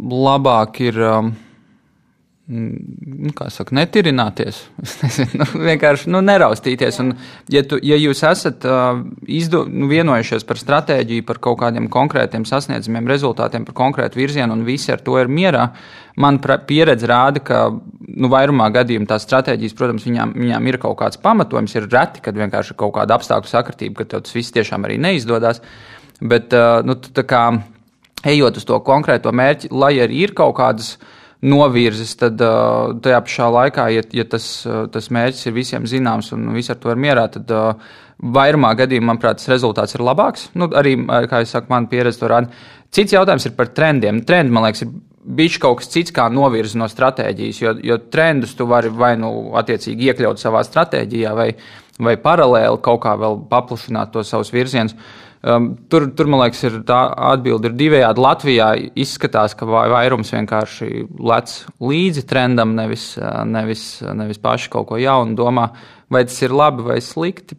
[0.01, 1.01] labāk ir
[2.47, 4.61] nu, kā saka, netirināties.
[5.03, 7.01] Nezinu, nu, vienkārši nu, neraustīties.
[7.03, 7.13] Un,
[7.51, 12.47] ja, tu, ja jūs esat uh, izdo, nu, vienojušies par stratēģiju, par kaut kādiem konkrētiem
[12.47, 15.67] sasniedzamiem rezultātiem, par konkrētu virzienu, un visi ar to ir mierā,
[16.23, 21.21] man pieredze rāda, ka nu, vairumā gadījumā tās stratēģijas, protams, viņām, viņām ir kaut kāds
[21.23, 21.75] pamatojums.
[21.75, 25.65] Ir reti, kad vienkārši ir kaut kāda apstākļu sakritība, ka tas viss tiešām arī neizdodas.
[26.23, 27.43] Bet, uh, nu, tā kā
[28.27, 31.13] ejot uz to konkrēto mērķi, lai arī ir kaut kādas uh,
[31.45, 36.33] novirzis, tad uh, tajā pašā laikā, ja, ja tas, uh, tas mērķis ir visiem zināms
[36.37, 37.91] un visi ar to ir mierā, tad uh,
[38.37, 40.49] vairumā gadījumā, manuprāt, tas rezultāts ir labāks.
[40.57, 40.97] Nu, arī,
[41.31, 42.65] kā jau saku, man pieredze to rāda.
[42.95, 44.23] Cits jautājums ir par trendiem.
[44.25, 44.95] Trendi, man liekas, ir
[45.37, 49.53] bijis kaut kas cits, kā novirzi no stratēģijas, jo, jo trendus tu vari vai nu
[49.59, 51.51] attiecīgi iekļaut savā stratēģijā, vai,
[51.99, 54.97] vai paralēli kaut kā vēl paplašināt to savus virzienus.
[55.47, 56.97] Uh, Um, tur, tur, man liekas, ir tā
[57.31, 58.23] atbilde ir divējādi.
[58.25, 64.99] Latvijā izskatās, ka vairums vienkārši lec līdzi trendam, nevis, uh, nevis, nevis paši kaut ko
[64.99, 65.69] jaunu domā,
[66.11, 67.59] vai tas ir labi vai slikti.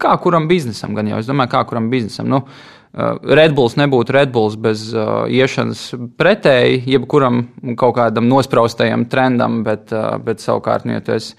[0.00, 2.30] Kā kuram biznesam, gan jau es domāju, kā kuram biznesam.
[2.32, 7.42] Nu, uh, Redbulls nebūtu Redbulls bez uh, iešanas pretēji jebkuram
[7.76, 11.36] kaut kādam nospraustajam trendam, bet, uh, bet savukārt, nu, ja tu esi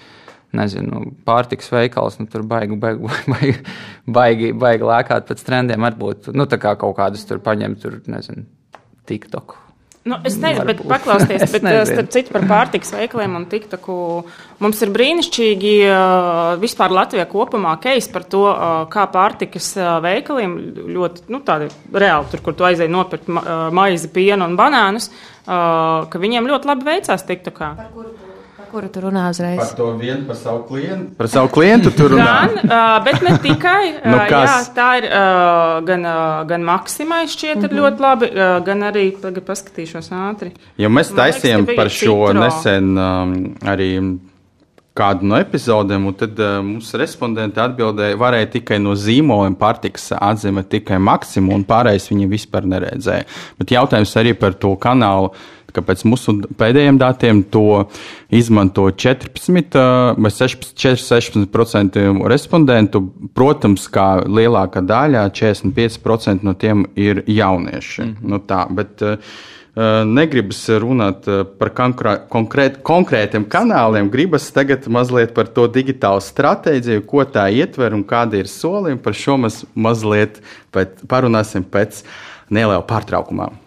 [0.55, 3.55] nezinu, pārtiks veikals, nu, tur baigi, baigi, baigi,
[4.07, 5.87] baigi, baigi lēkāt pēc trendiem.
[5.89, 8.47] Varbūt nu, kā kaut kādus tur paņemt, tur nezinu,
[9.09, 9.57] TikTok.
[10.07, 13.97] Nu, es nezinu, bet paklausieties, bet uh, starp citu par pārtiks veikaliem un tiktaku.
[14.63, 19.73] Mums ir brīnišķīgi uh, vispār Latvijā kopumā keis par to, uh, kā pārtikas
[20.05, 20.55] veikaliem
[20.95, 25.11] ļoti, nu, tādi reāli tur, kur tu aizēji nopirkt maizi, pienu un banānus,
[25.47, 27.69] ka viņiem ļoti labi veicās tiktakā.
[27.77, 28.26] Par kuru
[28.71, 29.59] kuru tu runā uzreiz?
[29.61, 31.15] Par to vienu, par savu klientu.
[31.17, 32.27] Par savu klientu tur runā.
[32.27, 33.81] Gan, uh, bet ne tikai.
[34.11, 34.47] nu, kas?
[34.49, 37.81] jā, tā ir uh, gan, uh, gan Maksimai šķiet mm -hmm.
[37.81, 40.53] ļoti labi, uh, gan arī, tagad paskatīšos ātri.
[40.77, 42.39] Jo mēs taisījām par šo citro.
[42.39, 43.91] nesen um, arī
[44.97, 50.71] kādu no epizodēm, un tad uh, mums respondenti atbildēja, varēja tikai no zīmoliem pārtiks atzīmēt
[50.73, 53.27] tikai maksimumu, un pārējais viņi vispār neredzēja.
[53.59, 55.33] Bet jautājums arī par to kanālu
[55.77, 57.85] ka pēc mūsu pēdējiem datiem to
[58.33, 59.77] izmanto 14
[60.17, 63.03] vai 16% respondentu.
[63.37, 68.01] Protams, kā lielākā daļa, 45% no tiem ir jaunieši.
[68.01, 68.33] Mm -hmm.
[68.33, 69.03] nu, tā, bet,
[70.05, 71.27] negribas runāt
[71.59, 71.71] par
[72.31, 78.41] konkrēt, konkrētiem kanāliem, gribas tagad mazliet par to digitālu stratēģiju, ko tā ietver un kādi
[78.41, 79.03] ir solījumi.
[79.03, 80.41] Par šo mēs mazliet
[80.73, 82.03] pēc, parunāsim pēc
[82.49, 83.66] neliela pārtraukumā.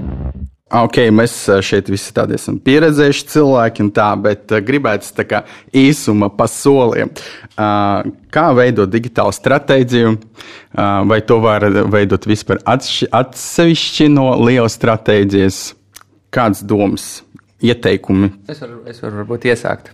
[0.71, 1.33] Ok, mēs
[1.67, 5.41] šeit visi tādi esam pieredzējuši cilvēki, tā, bet uh, gribētu tā kā
[5.75, 7.11] īsuma pa soliem.
[7.59, 15.59] Uh, kā veidot digitālu stratēģiju, uh, vai to var veidot vispār atsevišķi no lielas stratēģijas?
[16.31, 17.09] Kāds domas?
[17.61, 18.31] Ieteikumi.
[18.49, 19.91] Es varu, es varu varbūt iesākt.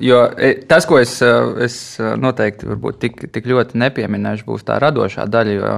[0.00, 0.22] Jo
[0.70, 1.18] tas, ko es,
[1.60, 5.74] es noteikti tik, tik ļoti nepieminēšu, būs tā radošā daļa.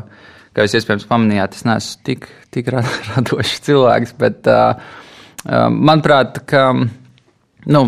[0.50, 2.70] Kā jūs iespējams pamanījāt, es neesmu tik, tik
[3.12, 4.74] radošs cilvēks, bet uh,
[5.70, 6.70] manuprāt, ka
[7.70, 7.82] nu,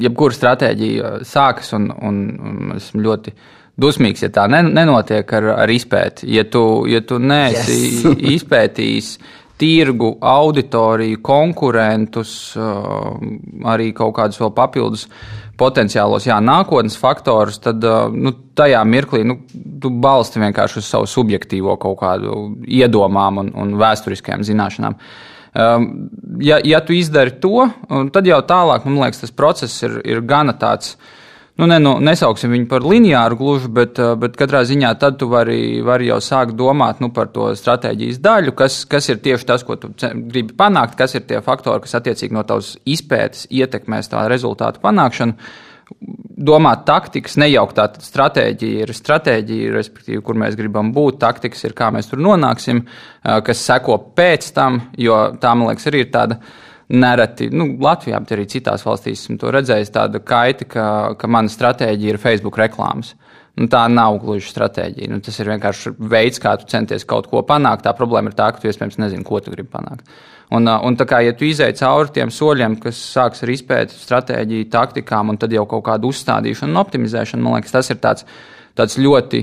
[0.00, 3.34] jebkura stratēģija sākas un, un, un esmu ļoti
[3.78, 6.30] dusmīgs, ja tā nenotiek ar, ar izpēti.
[6.34, 8.16] Ja tu, ja tu neesi yes.
[8.38, 9.12] izpētījis
[9.58, 12.32] tirgu, auditoriju, konkurentus,
[13.66, 15.08] arī kaut kādus vēl papildus
[15.58, 17.82] potenciālos jā, nākotnes faktorus, tad
[18.14, 19.40] nu, tajā mirklī nu,
[19.82, 24.98] tu balsti vienkārši uz savu subjektīvo kaut kādu iedomām un, un vēsturiskajām zināšanām.
[26.44, 27.66] Ja, ja tu izdari to,
[28.14, 30.94] tad jau tālāk, man liekas, tas process ir, ir gana tāds
[31.58, 35.26] nu, ne, nu, nesauksim viņu par lineāru gluži, bet, eh, bet katrā ziņā tad tu
[35.30, 39.64] vari, vari jau sākt domāt nu, par to stratēģijas daļu, kas, kas ir tieši tas,
[39.66, 44.28] ko tu gribi panākt, kas ir tie faktori, kas attiecīgi no tavas izpētes ietekmēs tā
[44.30, 45.34] rezultātu panākšanu.
[46.48, 51.88] Domāt taktikas, nejaukt tā stratēģija ir stratēģija, respektīvi, kur mēs gribam būt, taktikas ir, kā
[51.90, 56.38] mēs tur nonāksim, eh, kas seko pēc tam, jo tā, man liekas, arī ir tāda
[56.38, 56.56] uh,
[56.88, 60.86] nereti, nu, Latvijā, bet arī citās valstīs esmu to redzējis, tāda kaita, ka,
[61.20, 63.14] ka mana stratēģija ir Facebook reklāmas.
[63.58, 65.10] Nu, tā nav gluži stratēģija.
[65.10, 67.82] Nu, tas ir vienkārši veids, kā tu centies kaut ko panākt.
[67.84, 70.06] Tā problēma ir tā, ka tu iespējams nezini, ko tu gribi panākt.
[70.54, 74.70] Un, un tā kā ja tu izēji cauri tiem soļiem, kas sāks ar izpēti, stratēģiju,
[74.72, 78.24] taktikām un tad jau kaut kādu uzstādīšanu un optimizēšanu, man liekas, tas ir tāds,
[78.78, 79.42] tāds ļoti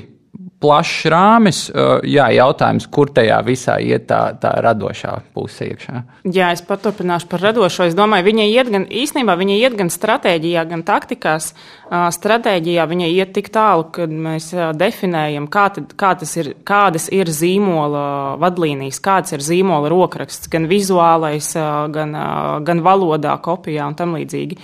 [0.64, 1.60] plašs rāmis.
[2.08, 6.02] Jā, jautājums, kur tajā visā iet tā, tā radošā puse iekšā.
[6.34, 7.88] Jā, es paturpināšu par radošo.
[7.90, 11.52] Es domāju, viņa iet gan īstenībā, viņa iet gan stratēģijā, gan taktikās.
[11.92, 18.08] Stratēģijā viņa iet tik tālu, ka mēs definējam, kā tad, kā ir, kādas ir zīmola
[18.42, 21.52] vadlīnijas, kāds ir zīmola rokraksts, gan vizuālais,
[21.94, 22.18] gan,
[22.66, 24.60] gan valodā, kopijā un tam līdzīgi.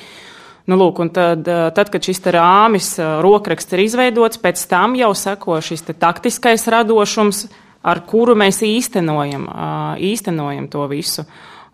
[0.70, 5.12] Nu, lūk, tad, eh, tad, kad šis rāmis, eh, rokraksts ir izveidots, pēc tam jau
[5.18, 7.50] seko šis taktiskais radošums,
[7.84, 11.26] ar kuru mēs īstenojam, eh, īstenojam to visu.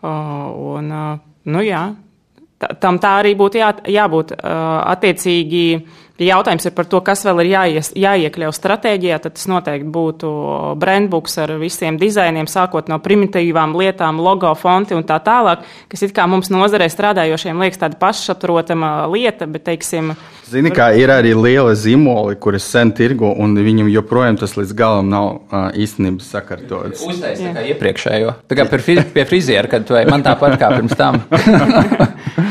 [0.04, 1.96] Un, nu, jā,
[2.80, 7.52] tam tā arī būtu jā, jābūt attiecīgi Ja jautājums ir par to, kas vēl ir
[7.52, 10.32] jāies, jāiekļauj stratēģijā, tad tas noteikti būtu
[10.82, 16.16] brandbooks ar visiem dizainiem, sākot no primitīvām lietām, logo, fonti un tā tālāk, kas it
[16.18, 20.16] kā mums nozarē strādājošiem liekas tāda pašsaprotama lieta, bet, teiksim,
[20.48, 25.10] Zini, kā ir arī liela zīmoli, kuras sen tirgo, un viņam joprojām tas līdz galam
[25.12, 27.04] nav uh, īstenības sakārtots.
[27.04, 28.36] Uztaisīt kā iepriekšējo.
[28.48, 31.20] Tā kā pie friziera, kad tu ej, man tāpat kā pirms tam.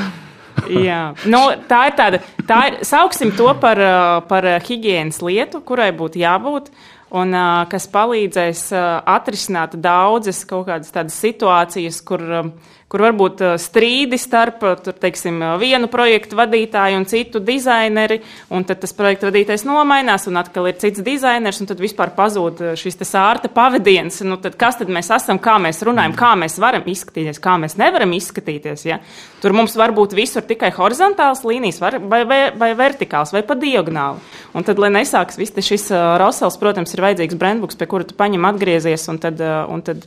[0.71, 1.01] Jā,
[1.31, 3.81] nu, tā ir tāda, tā ir, sauksim to par,
[4.29, 6.71] par higiēnas lietu, kurai būtu jābūt.
[7.17, 7.31] Un,
[7.71, 12.49] kas palīdzēs atrisināt daudzas kaut kādas tādas situācijas, kur uh,
[12.93, 18.21] kur varbūt uh, strīdi starp tur, teiksim, uh, vienu projektu vadītāju un citu dizaineri,
[18.55, 22.63] un tad tas projektu vadītājs nomainās, un atkal ir cits dizainers, un tad vispār pazūd
[22.79, 24.21] šis sārta pavadiens.
[24.27, 27.77] Nu, tad kas tad mēs esam, kā mēs runājam, kā mēs varam izskatīties, kā mēs
[27.81, 28.87] nevaram izskatīties.
[28.87, 29.01] Ja?
[29.43, 33.59] Tur mums var būt visur tikai horizontāls līnijas, vai, vai, vai, vai vertikāls, vai pa
[33.59, 34.23] diagonāli.
[34.57, 38.17] Un tad, lai nesāks viss šis uh, Rosels, protams, ir vajadzīgs brandbooks, pie kura tu
[38.19, 40.07] paņem atgriezies, un tad, uh, un tad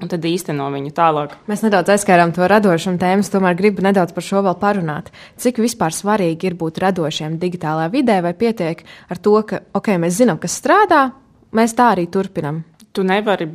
[0.00, 1.34] un tad īsteno viņu tālāk.
[1.50, 5.10] Mēs nedaudz aizskārām to radošumu tēmu, tomēr gribu nedaudz par šo vēl parunāt.
[5.40, 10.18] Cik vispār svarīgi ir būt radošiem digitālā vidē, vai pietiek ar to, ka, ok, mēs
[10.20, 11.10] zinām, kas strādā,
[11.56, 12.64] mēs tā arī turpinam?
[12.92, 13.48] Tu nevari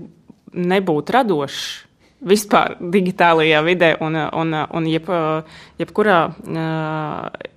[0.55, 1.63] nebūt radošs
[2.25, 5.09] vispār digitālajā vidē un, un, un jeb,
[5.81, 6.19] jebkurā,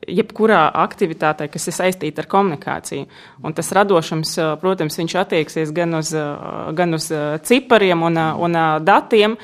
[0.09, 3.07] jebkurā aktivitātē, kas ir saistīta ar komunikāciju.
[3.45, 6.13] Un tas radošums, protams, viņš attieksies gan uz,
[6.75, 7.11] gan uz
[7.49, 9.37] cipariem un, un datiem,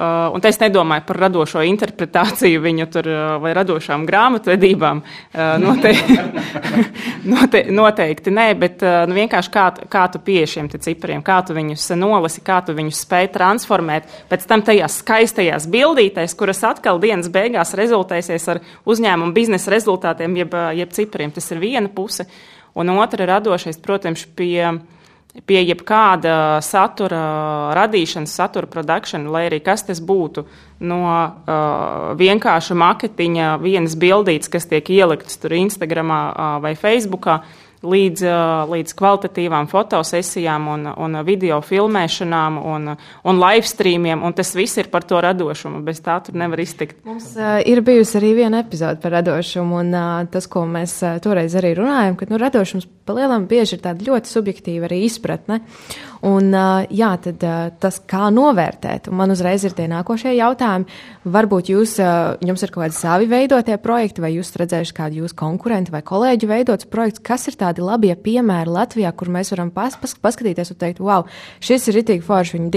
[0.00, 3.08] un es nedomāju par radošo interpretāciju viņu tur
[3.42, 5.02] vai radošām grāmatvedībām.
[5.60, 6.16] Noteikti,
[7.32, 11.90] note, noteikti nē, bet nu, vienkārši kā, kā tu pieeji šiem cipriem, kā tu viņus
[11.98, 14.08] nolasi, kā tu viņus spēj transformēt.
[14.30, 19.74] Pēc tam tajās skaistajās bildītēs, kuras atkal dienas beigās rezultēsies ar uzņēmumu biznesa
[20.10, 21.30] rezultātiem, jeb, jeb cipriem.
[21.32, 22.26] Tas ir viena puse.
[22.74, 24.80] Un otra radošais, protams, pie
[25.46, 30.42] pie jebkāda satura radīšanas, satura produkšanas, lai arī kas tas būtu,
[30.82, 37.44] no uh, vienkārša maketiņa, vienas bildītes, kas tiek ieliktas tur Instagramā uh, vai Facebookā,
[37.80, 38.24] līdz,
[38.70, 44.90] līdz kvalitatīvām fotosesijām un, un video filmēšanām un, un live streamiem, un tas viss ir
[44.92, 45.80] par to radošumu.
[45.86, 47.00] Bez tā tur nevar iztikt.
[47.08, 51.16] Mums uh, ir bijusi arī viena epizode par radošumu, un uh, tas, ko mēs uh,
[51.24, 55.62] toreiz arī runājam, ka nu, radošums palielam bieži ir tāda ļoti subjektīva arī izpratne.
[56.26, 56.52] Un,
[56.92, 57.44] jā, tad
[57.80, 60.98] tas, kā novērtēt, un man uzreiz ir tie nākošie jautājumi.
[61.32, 61.94] Varbūt jūs,
[62.44, 66.50] jums ir kaut kādi savi veidotie projekti, vai jūs redzējuši kādu jūsu konkurentu vai kolēģu
[66.50, 70.80] veidots projekts, kas ir tādi labie piemēri Latvijā, kur mēs varam pas, pas, paskatīties un
[70.84, 71.24] teikt, wow,
[71.64, 72.70] šis ir ritīgi forši, viņa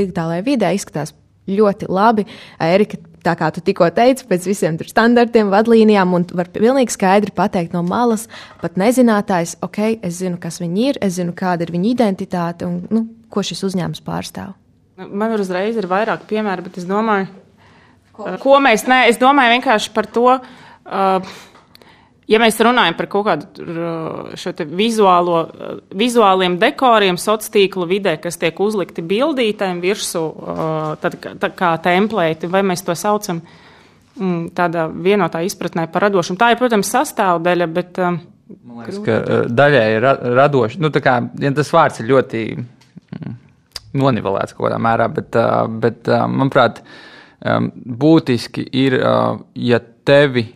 [0.00, 1.14] digitālajā vidē izskatās
[1.48, 2.26] ļoti labi.
[2.60, 7.34] Erika, tā kā tu tikko teici, pēc visiem tur standartiem, vadlīnijām, un var pilnīgi skaidri
[7.34, 8.26] pateikt no malas,
[8.62, 12.80] pat nezinātājs, ok, es zinu, kas viņi ir, es zinu, kāda ir viņa identitāte un
[12.94, 14.54] nu, ko šis uzņēmums pārstāv.
[14.98, 17.28] Man uzreiz ir vairāk piemēru, bet es domāju,
[18.16, 20.38] ko, ko mēs, nē, es domāju vienkārši par to.
[20.88, 21.20] Uh,
[22.28, 25.38] Ja mēs runājam par kaut kādu vizuālo,
[25.96, 30.24] vizuāliem dekoriem, sociālo tīklu vidē, kas tiek uzlikti bildītēm virsū,
[31.00, 36.36] tad, tā kā templēti, vai mēs to saucam mm, tādā vienotā izpratnē par radošumu.
[36.40, 38.02] Tā ir, protams, sastāvdaļa, bet.
[38.04, 40.08] Man liekas, ka daļai ir
[40.42, 40.84] radoši.
[40.84, 43.36] Nu, kā, ja tas vārds ir ļoti mm,
[44.04, 45.40] nonivelēts kaut kādā mērā, bet,
[45.80, 46.84] bet manuprāt,
[47.40, 49.00] būtiski ir,
[49.56, 50.48] ja tevi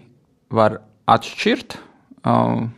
[0.52, 0.82] var
[1.12, 1.79] atšķirt.
[2.29, 2.70] Um,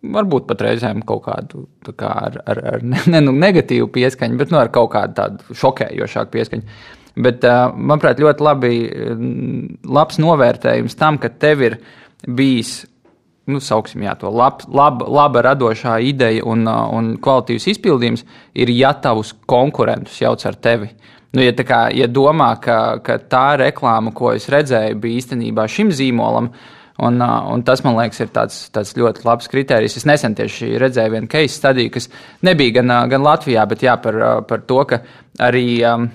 [0.00, 1.66] varbūt pat reizēm kaut kādu
[1.98, 6.32] kā ar, ar, ar ne, nu, negatīvu pieskaņu, bet nu, ar kaut kādu tādu šokējošāku
[6.36, 6.78] pieskaņu.
[7.20, 11.76] Bet, uh, manuprāt, ļoti labi, mm, labs novērtējums tam, ka tev ir
[12.24, 12.84] bijis,
[13.50, 18.24] nu, sauksim, jā, to lab, lab, laba radošā ideja un, uh, un kvalitīvs izpildījums
[18.54, 20.92] ir, ja tavus konkurentus jauc ar tevi.
[21.34, 25.92] Nu, ja, kā, ja domā, ka, ka tā reklāma, ko es redzēju, bija īstenībā šim
[25.94, 29.96] zīmolam, uh, Un, un tas, man liekas, ir tāds, tāds ļoti labs kriterijs.
[29.96, 32.10] Es nesen tieši redzēju vienu case studiju, kas
[32.44, 35.00] nebija gan, gan Latvijā, bet jā, par, par to, ka
[35.40, 36.10] arī um,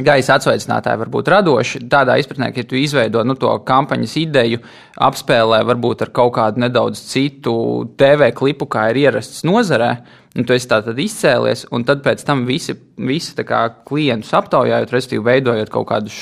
[0.00, 1.82] gaisa atsveicinātāji var būt radoši.
[1.92, 4.62] Tādā izpratnē, ka ja tu izveido nu, to kampaņas ideju,
[5.04, 7.54] apspēlē varbūt ar kaut kādu nedaudz citu
[8.00, 9.90] TV klipu, kā ir ierasts nozarē,
[10.32, 15.26] un tu esi tātad izcēlies, un tad pēc tam visi, visi kā, klientus aptaujājot, respektīvi
[15.26, 16.14] veidojot kaut kādu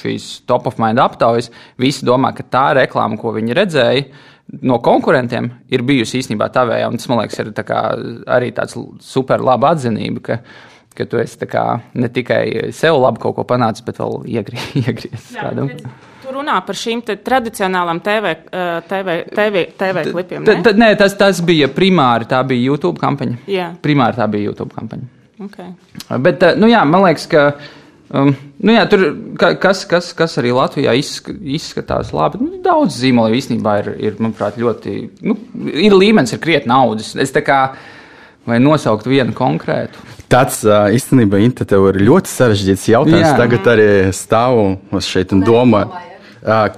[0.00, 4.08] šīs top of mind aptaujas, visi domā, ka tā reklāma, ko viņi redzēja,
[4.66, 7.84] no konkurentiem ir bijusi īstenībā tavējā, un tas, man liekas, ir tā kā,
[8.38, 10.40] arī tāds super laba atzinība, ka
[10.98, 15.70] ka tu esi kā, ne tikai sev labi kaut ko panācis, bet vēl iegriezis kādam.
[16.22, 18.34] Tu runā par šīm tradicionālām TV,
[18.90, 20.44] TV, TV, TV klipiem.
[20.44, 20.58] Ne?
[20.58, 23.38] T, t, nē, tas, tas bija primāri, tā bija YouTube kampaņa.
[23.48, 23.70] Jā.
[23.84, 25.14] Primāri tā bija YouTube kampaņa.
[25.48, 25.70] Okay.
[26.18, 27.50] Bet, nu jā, man liekas, ka.
[28.08, 28.30] Um,
[28.64, 29.02] nu jā, tur,
[29.60, 34.94] kas, kas, kas arī Latvijā izskatās labi, nu, daudz zīmolu īstenībā ir, ir manuprāt, ļoti.
[35.28, 35.36] Nu,
[35.68, 37.12] ir līmenis, ir krietni naudas.
[37.20, 37.60] Es tā kā
[38.48, 40.17] vai nosaukt vienu konkrētu?
[40.28, 43.30] Tas īstenībā tev ir ļoti sarežģīts jautājums.
[43.30, 43.36] Jā.
[43.38, 46.04] Tagad arī stāvu šeit un domāju.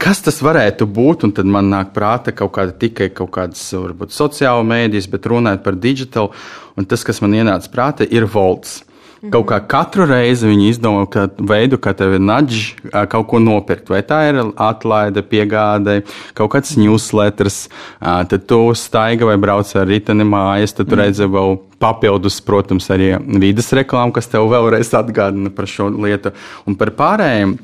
[0.01, 1.27] Kas tas varētu būt?
[1.27, 5.67] Un tad man nāk prātā kaut kāda tikai kaut kādas, varbūt, sociāla mēdīs, bet runājot
[5.67, 6.31] par digitālu.
[6.79, 8.81] Un tas, kas man ienāca prātā, ir volts.
[9.21, 12.71] Kaut kā katru reizi viņi izdomā ka veidu, kā tev ir nudž
[13.13, 13.91] kaut ko nopirkt.
[13.93, 15.99] Vai tā ir atlaide, piegāde,
[16.39, 17.67] kaut kāds newsletters,
[18.01, 21.03] tad tu staiga vai brauc ar riteni mājas, tad tu mm.
[21.03, 23.13] redzi vēl papildus, protams, arī
[23.45, 26.33] vidas reklāmu, kas tev vēlreiz atgādina par šo lietu.
[26.65, 27.59] Un par pārējiem.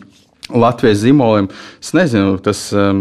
[0.46, 1.48] Latvijas zīmoliem.
[1.82, 3.00] Es nezinu, tas ir um,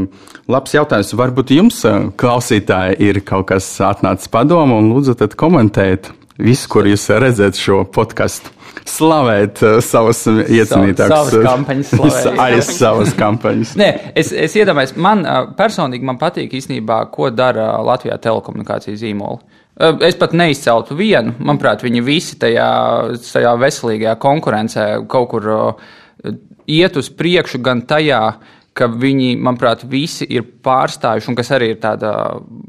[0.49, 1.11] labs jautājums.
[1.13, 1.83] Varbūt jums,
[2.17, 6.09] klausītāji, ir kaut kas atnācis padomu, un lūdzu, komentējiet
[6.41, 8.51] visu, kur jūs redzat šo podkāstu.
[8.85, 11.93] Slavēt uh, savas iecienītākas savas kampaņas.
[12.45, 13.75] Arī savas kampaņas.
[13.79, 19.41] Nē, es, es iedomājos, man uh, personīgi man patīk īstenībā, ko dara Latvijā telekomunikācijas zīmoli.
[20.07, 21.33] Es pat neizceltu vienu.
[21.43, 22.67] Manuprāt, viņi visi tajā,
[23.19, 25.49] tajā veselīgajā konkurencē kaut kur
[26.71, 31.71] iet uz priekšu gan tajā, uh, ka viņi, manuprāt, visi ir pārstājuši, un kas arī
[31.71, 32.11] ir tāda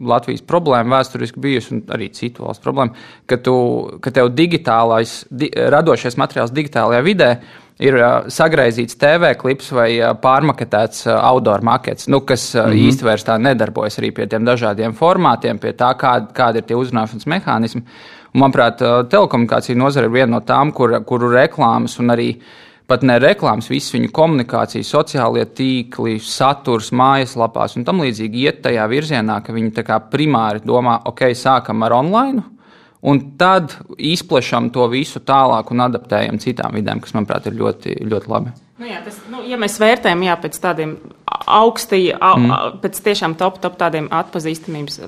[0.07, 2.95] Latvijas problēma vēsturiski bijusi, un arī citu valstu problēma,
[3.27, 3.55] ka, tu,
[4.03, 7.31] ka tev digitālais, di, radošais materiāls digitālajā vidē
[7.83, 7.99] ir
[8.33, 9.89] sagraizīts TV klips vai
[10.23, 12.85] pārmaketēts outdoor makets, nu, kas mm -hmm.
[12.87, 16.77] īsti vairs tā nedarbojas arī pie tiem dažādiem formātiem, pie tā, kāda, kāda ir tie
[16.77, 17.83] uzrunāšanas mehānismi.
[18.35, 18.79] Un, manuprāt,
[19.11, 22.43] telekomunikācija nozare ir viena no tām, kur, kuru reklāmas un arī uh,
[22.91, 28.87] pat ne reklāmas, visas viņu komunikācijas, sociālie tīkli, saturs mājaslapās un tam līdzīgi iet tajā
[28.91, 32.45] virzienā, ka viņi primāri domā, ok, sākam ar online.
[33.07, 38.33] Un tad izplešam to visu tālāk un adaptējam citām vidēm, kas, manuprāt, ir ļoti, ļoti
[38.33, 38.66] labi.
[38.77, 40.91] Nu jā, tas, nu, ja mēs vērtējam jā, pēc tādiem
[41.49, 42.81] augstī, mm.
[42.83, 44.99] pēc tiešām top, top tādiem atpazīstamības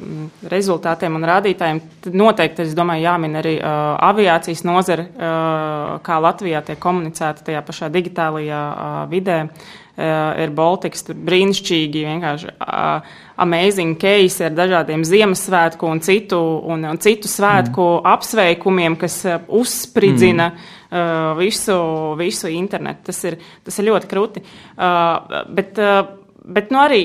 [0.49, 6.63] rezultātiem un rādītājiem, tad noteikti, es domāju, jāmin arī uh, aviācijas nozare, uh, kā Latvijā
[6.65, 9.45] tiek komunicēta tajā pašā digitālajā uh, vidē.
[9.99, 13.07] Uh, ir Baltics, tur brīnišķīgi, vienkārši uh,
[13.43, 16.39] amazing case ar dažādiem Ziemassvētku un citu,
[16.71, 18.05] un, un citu svētku mm.
[18.15, 20.78] apsveikumiem, kas uh, uzspridzina mm.
[20.91, 21.79] Uh, visu,
[22.19, 23.09] visu internetu.
[23.09, 24.43] Tas ir, tas ir ļoti krūti.
[24.77, 26.05] Uh, bet, uh,
[26.45, 27.03] bet nu, arī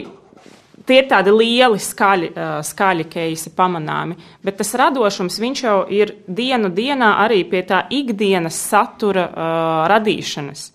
[0.87, 2.33] tie ir tādi lieli skaļi,
[2.67, 9.27] skaļi keisi pamanāmi, bet tas radošums jau ir dienu dienā arī pie tā ikdienas satura
[9.29, 10.71] uh, radīšanas.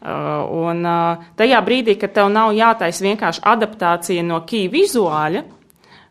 [0.00, 5.59] Uh, un uh, tajā brīdī, kad tev nav jātaisa vienkārši adaptācija no key vizuāļa, uh,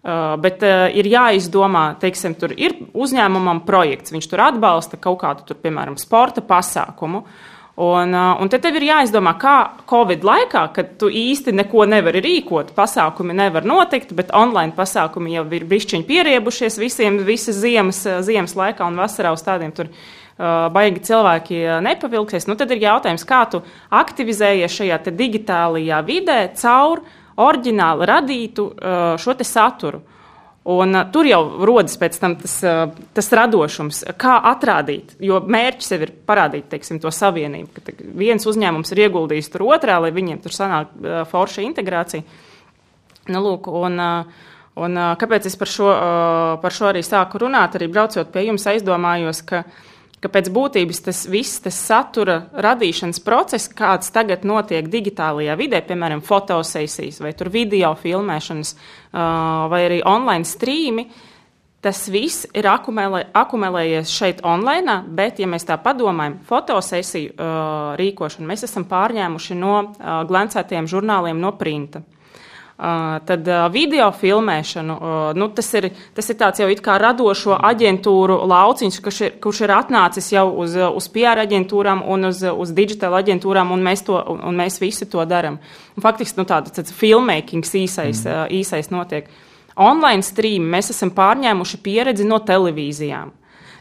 [0.01, 5.59] bet uh, ir jāizdomā, teiksim, tur ir uzņēmumam projekts, viņš tur atbalsta kaut kādu, tur,
[5.59, 7.23] piemēram, sporta pasākumu.
[7.25, 7.47] Uh,
[7.79, 9.53] Un, uh, un tad tev ir jāizdomā, kā
[9.87, 15.45] Covid laikā, kad tu īsti neko nevari rīkot, pasākumi nevar notikt, bet online pasākumi jau
[15.55, 20.67] ir bišķiņi pieriebušies visiem, visas ziemas, uh, ziemas laikā un vasarā uz tādiem tur uh,
[20.75, 22.49] baigi cilvēki nepavilksies.
[22.51, 23.63] Nu, tad ir jautājums, kā tu
[23.95, 27.05] aktivizējies šajā digitālajā vidē caur
[27.39, 28.65] oriģināli radītu
[29.19, 30.01] šo te saturu.
[30.69, 35.15] Un, uh, tur jau rodas tas, uh, tas radošums, kā atrādīt.
[35.23, 37.79] Jo mērķis jau ir parādīt teiksim, to savienību.
[37.79, 42.21] Ka viens uzņēmums ir ieguldījis tur otrā, lai viņiem tur sanāk uh, forša integrācija.
[43.31, 47.41] Nu, lūk, un, uh, un, uh, kāpēc es par šo, uh, par šo arī sāku
[47.45, 47.79] runāt?
[47.79, 49.88] Arī braucot pie jums, aizdomājos, ka uh,
[50.23, 56.23] ka pēc būtības tas viss tas satura radīšanas process, kāds tagad notiek digitālajā vidē, piemēram,
[56.25, 58.75] fotosesijas vai video filmēšanas
[59.71, 61.07] vai arī online strīmi,
[61.81, 67.49] tas viss ir akumulē, akumulējies šeit online, bet, ja mēs tā padomājam, fotosesiju
[67.99, 69.75] rīkošanu mēs esam pārņēmuši no
[70.27, 72.03] glancētiem žurnāliem no printa.
[72.79, 74.93] Tad video filmēšanu,
[75.35, 79.59] nu, tas, ir, tas ir tāds jau it kā radošo aģentūru lauciņš, kurš ir, kurš
[79.65, 84.15] ir atnācis jau uz, uz PR aģentūrām un uz, uz digitāla aģentūrām, un mēs, to,
[84.31, 85.59] un mēs visi to darām.
[85.99, 88.47] Faktiski nu, tāds, tāds filmmakings īsais, mm.
[88.61, 89.27] īsais notiek.
[89.75, 93.35] Online stream mēs esam pārņēmuši pieredzi no televīzijām.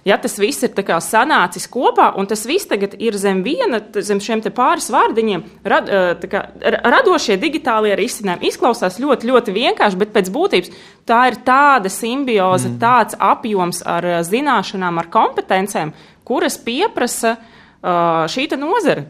[0.09, 0.73] Ja tas viss ir
[1.05, 5.91] sanācis kopā, un tas viss tagad ir zem viena, zem šiem pāris vārdiņiem, rad,
[6.25, 10.73] kā, radošie digitālie risinājumi izklausās ļoti, ļoti vienkārši, bet pēc būtības
[11.09, 12.81] tā ir tāda simbioze, mm.
[12.81, 15.93] tāds apjoms ar zināšanām, ar kompetencēm,
[16.25, 17.37] kuras pieprasa
[17.83, 19.05] šī nozara.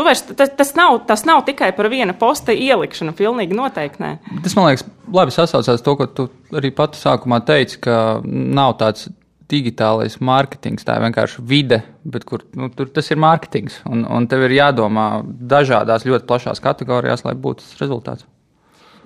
[0.00, 4.00] Vairs, tas, tas, nav, tas nav tikai par viena posta ielikšanu, pilnīgi noteikti.
[4.00, 4.38] Nē.
[4.46, 9.10] Tas man liekas, labi sasaucās to, ko tu arī pati sākumā teici, ka nav tāds
[9.50, 13.80] digitālais mārketings, tā ir vienkārši vide, bet kur, nu, tur tas ir mārketings.
[13.90, 18.28] Un, un tev ir jādomā dažādās, ļoti plašās kategorijās, lai būtu tas rezultāts.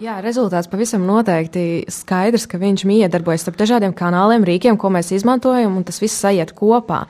[0.02, 5.76] Jā, rezultāts pavisam noteikti skaidrs, ka viņš miedarbojas starp dažādiem kanāliem, rīkiem, ko mēs izmantojam,
[5.78, 7.04] un tas viss sajiet kopā.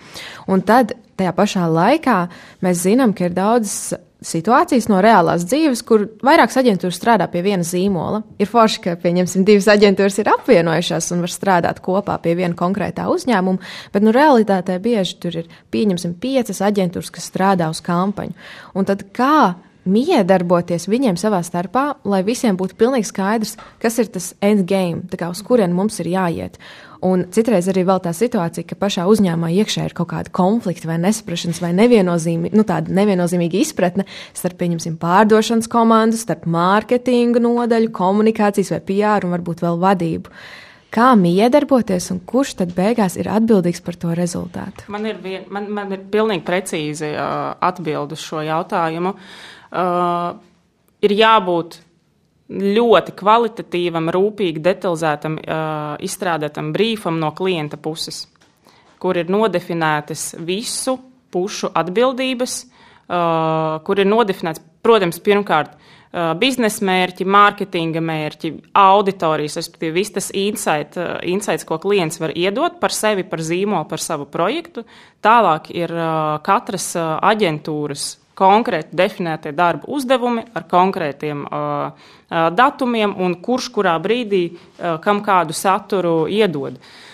[0.53, 2.18] Un tad tajā pašā laikā
[2.64, 3.95] mēs zinām, ka ir daudz
[4.25, 8.22] situācijas no reālās dzīves, kur vairākas aģentūras strādā pie viena zīmola.
[8.41, 13.07] Ir forši, ka, pieņemsim, divas aģentūras ir apvienojušās un var strādāt kopā pie viena konkrētā
[13.12, 18.37] uzņēmuma, bet, nu, realitātē bieži tur ir, pieņemsim, piecas aģentūras, kas strādā uz kampaņu.
[18.75, 19.55] Un tad kā
[19.85, 25.77] miedarboties viņiem savā starpā, lai visiem būtu pilnīgi skaidrs, kas ir tas endgame, uz kurien
[25.77, 26.59] mums ir jāiet.
[27.05, 30.96] Un citreiz arī vēl tā situācija, ka pašā uzņēmumā iekšā ir kaut kāda konflikta vai
[31.02, 32.64] nesaprašanas vai neviennozīmīga, nu,
[32.98, 39.80] neviennozīmīga izpratne starp, pieņemsim, pārdošanas komandu, starp mārketinga nodaļu, komunikācijas vai PR un varbūt vēl
[39.84, 40.32] vadību.
[40.94, 44.86] Kā miedarboties un kurš tad beigās ir atbildīgs par to rezultātu?
[44.94, 49.12] Man ir, vien, man, man ir pilnīgi precīzi uh, atbild uz šo jautājumu.
[49.74, 50.36] Uh,
[51.05, 51.80] ir jābūt
[52.53, 58.26] ļoti kvalitatīvam, rūpīgi detalizētam, uh, izstrādātam brīfam no klienta puses,
[59.01, 60.99] kur ir nodefinētas visu
[61.32, 69.95] pušu atbildības, uh, kur ir nodefinēts, protams, pirmkārt, uh, biznesa mērķi, mārketinga mērķi, auditorijas, respektīvi,
[69.97, 74.84] viss tas insight, insights, ko klients var iedot par sevi, par zīmolu, par savu projektu.
[75.24, 75.97] Tālāk ir
[76.45, 78.05] katras aģentūras
[78.35, 82.11] konkrēti definētie darba uzdevumi ar konkrētiem uh,
[82.55, 86.78] datumiem un kurš kurā brīdī uh, kam kādu saturu iedod.
[86.78, 87.14] Uh,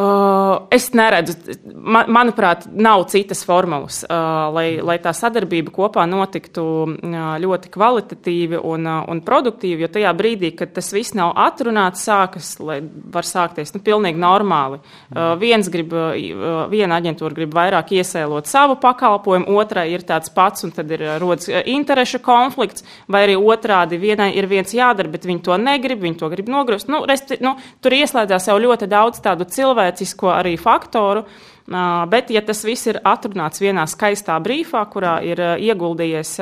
[0.00, 1.34] Uh, es neredzu,
[1.76, 8.62] man, manuprāt, nav citas formulas, uh, lai, lai tā sadarbība kopā notiktu uh, ļoti kvalitatīvi
[8.64, 9.84] un, uh, un produktīvi.
[9.84, 12.78] Jo tajā brīdī, kad tas viss nav atrunāts, sākas, lai
[13.12, 14.78] var sākties nu, pilnīgi normāli.
[15.10, 20.64] Uh, viens grib, uh, viena aģentūra grib vairāk iesēlot savu pakalpojumu, otrai ir tāds pats,
[20.64, 25.44] un tad ir rodas interešu konflikts, vai arī otrādi vienai ir viens jādara, bet viņi
[25.50, 26.88] to negrib, viņi to grib nogrūst.
[26.88, 31.24] Nu, resti, nu, tur ieslēdzās jau ļoti daudz tādu cilvēku cilvēcisko arī faktoru.
[32.10, 36.38] Bet, ja tas viss ir atrunāts vienā skaistā brīfā, kurā ir ieguldījies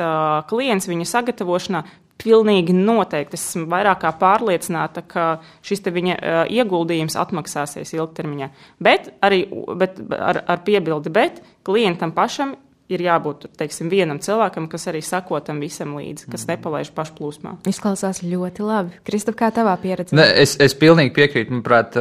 [0.49, 1.83] klients viņa sagatavošanā,
[2.19, 8.49] pilnīgi noteikti esmu vairāk kā pārliecināta, ka šis viņa ieguldījums atmaksāsies ilgtermiņā.
[8.81, 9.45] Bet arī
[9.77, 12.57] bet ar, ar piebildi, bet klientam pašam
[12.89, 16.55] ir jābūt teiksim, vienam cilvēkam, kas arī sako tam visam līdzi, kas mm.
[16.55, 17.59] nepalaiž pašplūsmā.
[17.69, 18.97] Izklausās ļoti labi.
[19.05, 20.17] Kristap, kā tavā pieredzē?
[20.17, 21.53] Ne, es, es pilnīgi piekrītu.
[21.53, 21.95] Manuprāt,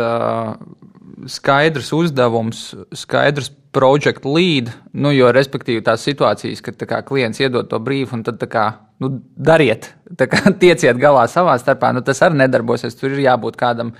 [1.26, 2.62] skaidrs uzdevums,
[2.94, 8.24] skaidrs project lead, nu, jo respektīvi tās situācijas, kad kā, klients iedod to brīvu un
[8.26, 8.66] tad kā,
[9.02, 12.96] nu, dariet, kā, tieciet galā savā starpā, nu, tas arī nedarbosies.
[12.98, 13.92] Tur ir jābūt kādam,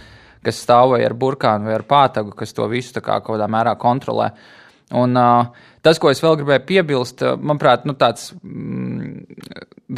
[0.45, 3.75] kas stāv vai ar burkānu vai ar pātagu, kas to visu kā, kaut kādā mērā
[3.81, 4.31] kontrolē.
[4.97, 9.37] Un, uh, tas, ko es vēl gribēju piebilst, manuprāt, nu, tāds mm,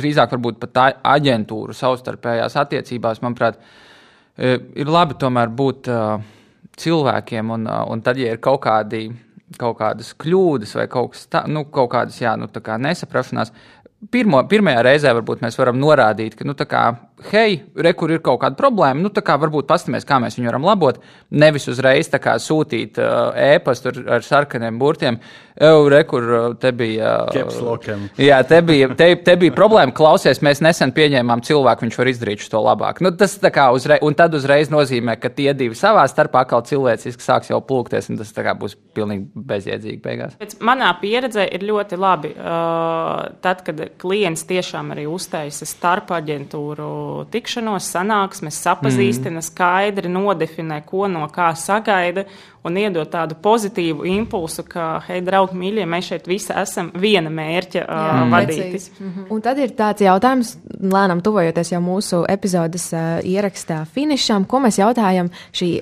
[0.01, 3.61] drīzāk varbūt pat aģentūru savstarpējās attiecībās, manuprāt,
[4.41, 5.91] ir labi tomēr būt.
[5.95, 6.37] Uh,
[6.81, 9.07] cilvēkiem, un, uh, un tad, ja ir kaut, kādi,
[9.61, 13.53] kaut kādas kļūdas vai kaut, tā, nu, kaut kādas jā, nu, nesaprašanās,
[14.12, 16.85] pirmo, pirmajā reizē varbūt mēs varam norādīt, ka, nu, kā
[17.29, 20.51] hei, re, kur ir kaut kāda problēma, nu, tā kā varbūt paskatīsimies, kā mēs viņu
[20.51, 21.01] varam labot.
[21.31, 25.21] Nevis uzreiz kā, sūtīt uh, ēpastu ar, ar sarkaniem burtiem,
[25.61, 27.12] jau re, kur uh, te bija.
[27.29, 29.95] Uh, jā, te bija, te, te bija problēma.
[29.97, 33.03] Klausies, mēs nesen pieņēmām cilvēku, viņš var izdarīt to labāk.
[33.05, 36.64] Nu, tas tā kā uzreiz, un tad uzreiz nozīmē, ka tie divi savā starpā atkal
[36.66, 40.39] cilvēciski sāks jau plūkties, un tas kā, būs pilnīgi bezjēdzīgi beigās.
[40.41, 46.91] Pēc manā pieredzē ir ļoti labi, uh, tad, kad klients tiešām arī uztaisa starp aģentūru
[47.32, 49.46] tikšanos, sanāksmes, sapazīstina, mm.
[49.46, 52.24] skaidri nodefinē, ko no kā sagaida
[52.66, 57.80] un iedod tādu pozitīvu impulsu, ka, hei, draugi, mīļie, mēs šeit visi esam viena mērķa
[57.80, 58.82] Jā, uh, vadīti.
[58.98, 59.30] Mm -hmm.
[59.30, 64.78] Un tad ir tāds jautājums, lēnām tuvojoties jau mūsu epizodes uh, ierakstā finišam, ko mēs
[64.78, 65.80] jautājam šī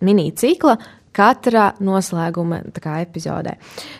[0.00, 0.76] mini cikla
[1.18, 3.56] katra noslēguma kā, epizodē.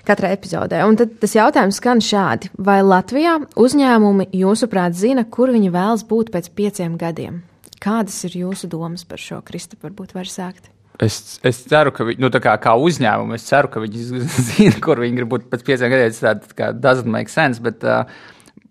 [0.06, 0.84] Katrai epizodē.
[0.86, 2.52] Un tad tas jautājums skan šādi.
[2.54, 7.42] Vai Latvijā uzņēmumi jūsuprāt zina, kur viņi vēlas būt pēc pieciem gadiem?
[7.82, 10.70] Kādas ir jūsu domas par šo, Kristap, varbūt var sākt?
[10.98, 14.98] Es, es ceru, ka viņi, nu, kā, kā uzņēmumi, es ceru, ka viņi zina, kur
[15.02, 16.10] viņi grib būt pēc pieciem gadiem.
[16.10, 17.62] Tas tā, doesn't make sense.
[17.62, 18.08] Bet, uh,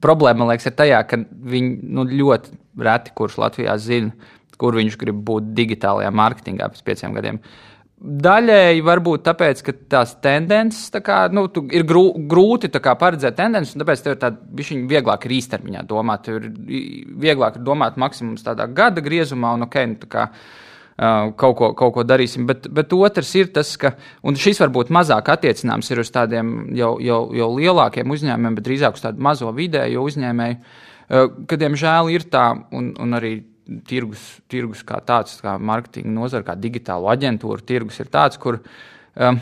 [0.04, 4.98] problēma, man liekas, ir tajā, ka viņi nu, ļoti reti, kurš Latvijā zina, kur viņš
[5.00, 7.40] grib būt digitālajā mārketingā pēc pieciem gadiem.
[7.98, 13.74] Daļēji varbūt tāpēc, ka tās tendences tā kā, nu, ir grū, grūti kā, paredzēt tendences,
[13.74, 16.30] un tāpēc tev ir vieglāk ir īstermiņā domāt.
[16.30, 16.46] Ir
[17.26, 22.06] vieglāk domāt maksimums tādā gada griezumā, un ok, nu, kā uh, kaut, ko, kaut ko
[22.06, 22.46] darīsim.
[22.46, 23.96] Bet, bet otrs ir tas, ka,
[24.46, 29.08] šis varbūt mazāk attiecināms ir uz tādiem jau, jau, jau lielākiem uzņēmumiem, bet drīzāk uz
[29.10, 33.40] tādu mazo vidēju uzņēmēju, uh, ka, diemžēl, ir tā, un, un arī
[33.88, 39.40] tirgus, tirgus kā tāds, kā marketinga nozara, kā digitāla aģentūra, tirgus ir tāds, kur um,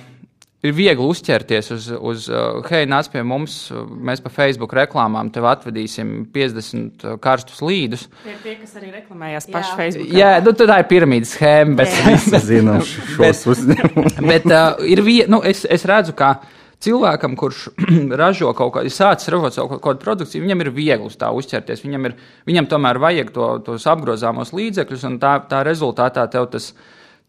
[0.66, 5.48] ir viegli uzķerties uz, uz uh, hei, nāc pie mums, mēs pa Facebook reklāmām tev
[5.52, 8.08] atvedīsim 50 uh, karstus līdus.
[8.24, 10.14] Tie, tie kas arī reklamējās paši Facebook.
[10.18, 11.80] Jā, nu, tā ir piramīdas schēma.
[11.82, 12.80] Bet, es zinu
[13.16, 14.20] šos uzņēmumus.
[14.26, 16.38] bet uh, ir, vie, nu, es, es redzu, ka
[16.86, 17.68] cilvēkam, kurš
[18.22, 21.84] ražo kaut ir sācis ražot kaut kādu produkciju, viņam ir viegli uz tā uzķerties.
[21.86, 22.16] Viņam, ir,
[22.48, 26.72] viņam tomēr vajag to, tos apgrozāmos līdzekļus, un tā, tā rezultātā tev, tas,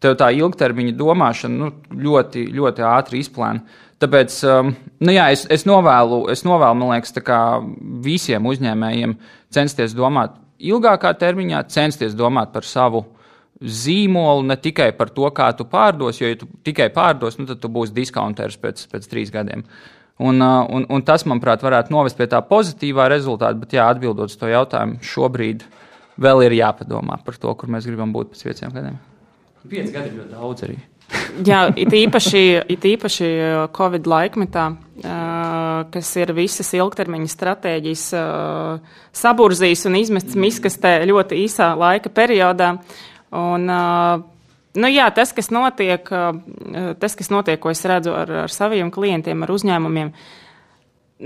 [0.03, 1.71] tev tā ilgtermiņa domāšana nu,
[2.07, 3.83] ļoti, ļoti ātri izplēna.
[3.97, 7.15] Tāpēc um, nu jā, es, es, novēlu, es novēlu, man liekas,
[8.05, 9.15] visiem uzņēmējiem
[9.53, 13.03] censties domāt ilgākā termiņā, censties domāt par savu
[13.61, 17.61] zīmolu ne tikai par to, kā tu pārdos, jo, ja tu tikai pārdos, nu, tad
[17.63, 19.65] tu būsi diskontērs pēc, pēc trīs gadiem.
[20.17, 24.37] Un, un, un tas, manuprāt, varētu novest pie tā pozitīvā rezultāta, bet, jā, atbildot uz
[24.37, 25.65] to jautājumu, šobrīd
[26.21, 29.01] vēl ir jāpadomā par to, kur mēs gribam būt pēc pieciem gadiem.
[29.67, 30.77] Pieci gadi ir ļoti daudz arī.
[31.47, 32.41] Jā, it īpaši,
[32.73, 33.27] it īpaši
[33.75, 34.65] Covid laikmetā,
[35.93, 38.05] kas ir visas ilgtermiņa stratēģijas
[39.15, 42.73] saburzījis un izmests miskastē ļoti īsā laika periodā.
[43.35, 43.67] Un,
[44.77, 46.07] nu, jā, tas, kas notiek,
[46.99, 50.13] tas, kas notiek, ko es redzu ar, ar saviem klientiem, ar uzņēmumiem,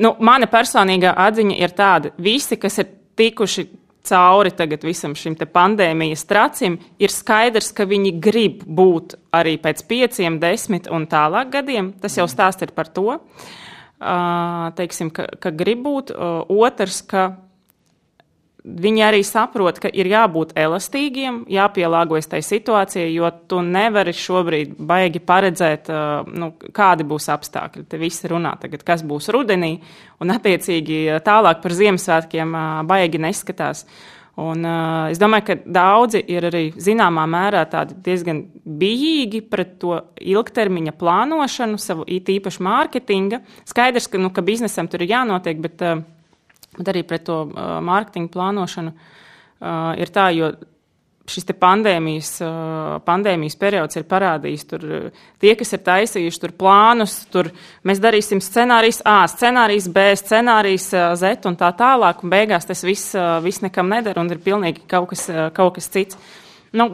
[0.01, 2.89] nu, mana personīgā atziņa ir tāda, visi, kas ir
[3.19, 3.67] tikuši
[4.07, 10.39] cauri tagad visam šim pandēmijas tracim, ir skaidrs, ka viņi grib būt arī pēc pieciem,
[10.41, 11.93] desmit un tālāk gadiem.
[12.01, 13.19] Tas jau stāst ir par to,
[14.77, 16.13] teiksim, ka, ka grib būt.
[16.49, 17.29] Otrs, ka
[18.61, 25.17] Viņi arī saprot, ka ir jābūt elastīgiem, jāpielāgojas tai situācijai, jo tu nevari šobrīd baigi
[25.25, 25.89] paredzēt,
[26.29, 27.87] nu, kādi būs apstākļi.
[27.89, 29.79] Te visi runā tagad, kas būs rudenī,
[30.21, 32.53] un attiecīgi tālāk par Ziemassvētkiem
[32.85, 33.87] baigi neskatās.
[34.39, 40.93] Un, uh, es domāju, ka daudzi ir arī zināmā mērā diezgan bijīgi pret to ilgtermiņa
[41.01, 43.41] plānošanu, savu īpašu mārketinga.
[43.67, 46.05] Skaidrs, ka, nu, ka biznesam tur ir jānotiek, bet uh,
[46.77, 50.51] bet arī pret to uh, mārketinga plānošanu uh, ir tā, jo
[51.31, 54.85] šis pandēmijas, uh, pandēmijas periods ir parādījis, tur
[55.39, 57.51] tie, kas ir taisījuši tur plānus, tur
[57.87, 60.89] mēs darīsim scenārijs A, scenārijs B, scenārijs
[61.21, 63.13] Z un tā tālāk, un beigās tas viss,
[63.45, 66.19] viss nekam nedara un ir pilnīgi kaut kas, kaut kas cits.
[66.75, 66.89] Nu,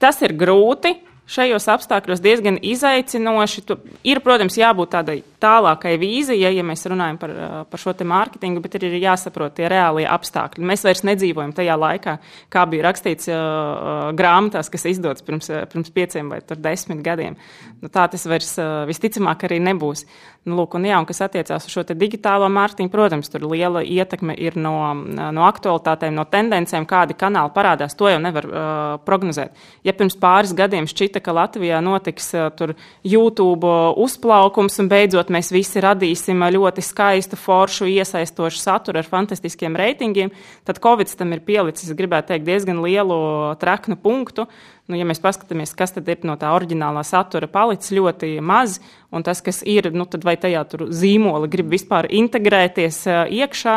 [0.00, 0.94] tas ir grūti,
[1.28, 3.64] šajos apstākļos diezgan izaicinoši.
[3.68, 3.76] Tu,
[4.08, 7.34] ir, protams, jābūt tādai tālākai vīzijai, ja mēs runājam par,
[7.70, 10.66] par šo te mārketingu, bet ir jāsaprot tie reālie apstākļi.
[10.70, 12.16] Mēs vairs nedzīvojam tajā laikā,
[12.52, 17.38] kā bija rakstīts uh, grāmatās, kas izdodas pirms, pirms pieciem vai desmit gadiem.
[17.82, 20.06] Nu, tā tas vairs uh, visticamāk arī nebūs.
[20.46, 24.36] Nu, lūk, un, jā, un kas attiecās uz šo digitālo mārketingu, protams, tur liela ietekme
[24.38, 27.96] ir no, no aktualitātēm, no tendencēm, kādi kanāli parādās.
[27.98, 28.62] To jau nevar uh,
[29.04, 29.58] prognozēt.
[29.84, 32.72] Ja pirms pāris gadiem šķita, ka Latvijā notiks uh,
[33.04, 40.32] YouTube uzplaukums un beidzot mēs visi radīsim ļoti skaistu, foršu, iesaistošu saturu ar fantastiskiem reitingiem,
[40.64, 43.20] tad Covid tam ir pielicis, gribētu teikt, diezgan lielu
[43.60, 44.48] traknu punktu.
[44.88, 48.78] Nu, ja mēs paskatāmies, kas tad ir no tā oriģinālā satura palicis ļoti maz,
[49.12, 53.74] un tas, kas ir, nu, tad vai tajā tur zīmola grib vispār integrēties uh, iekšā,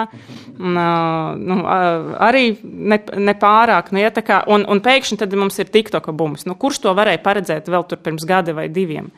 [0.56, 5.60] un, uh, nu, uh, arī nepārāk, ne nu, ja, kā, un, un pēkšņi tad mums
[5.60, 6.48] ir tiktoka bums.
[6.48, 9.12] Nu, kurš to varēja paredzēt vēl tur pirms gada vai diviem?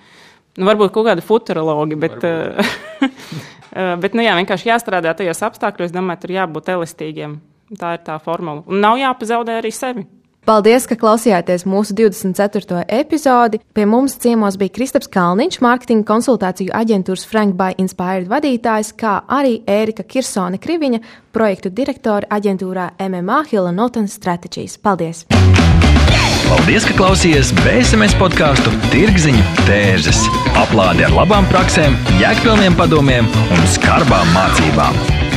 [0.58, 2.18] Nu, varbūt kaut kādi futurologi, bet,
[4.02, 7.38] bet nu, jā, vienkārši jāstrādā tajos apstākļos, domāju, tur jābūt elastīgiem.
[7.78, 8.66] Tā ir tā formula.
[8.66, 10.10] Un nav jāpazaudē arī sevi.
[10.44, 12.82] Paldies, ka klausījāties mūsu 24.
[12.92, 13.62] epizodi.
[13.72, 19.62] Pie mums ciemos bija Kristaps Kalniņš, mārketinga konsultāciju aģentūras Frank by Inspired vadītājs, kā arī
[19.64, 21.00] Ērika Kirsone Kriviņa,
[21.32, 24.76] projektu direktore aģentūrā MMA Hilla Norton Strategies.
[24.76, 25.24] Paldies!
[26.50, 30.26] Paldies, ka klausījāties BSMS podkāstu Tirziņu tērzes.
[30.60, 35.13] Aplādi ar labām praktiskām, jēgpilniem padomiem un skarbām mācībām.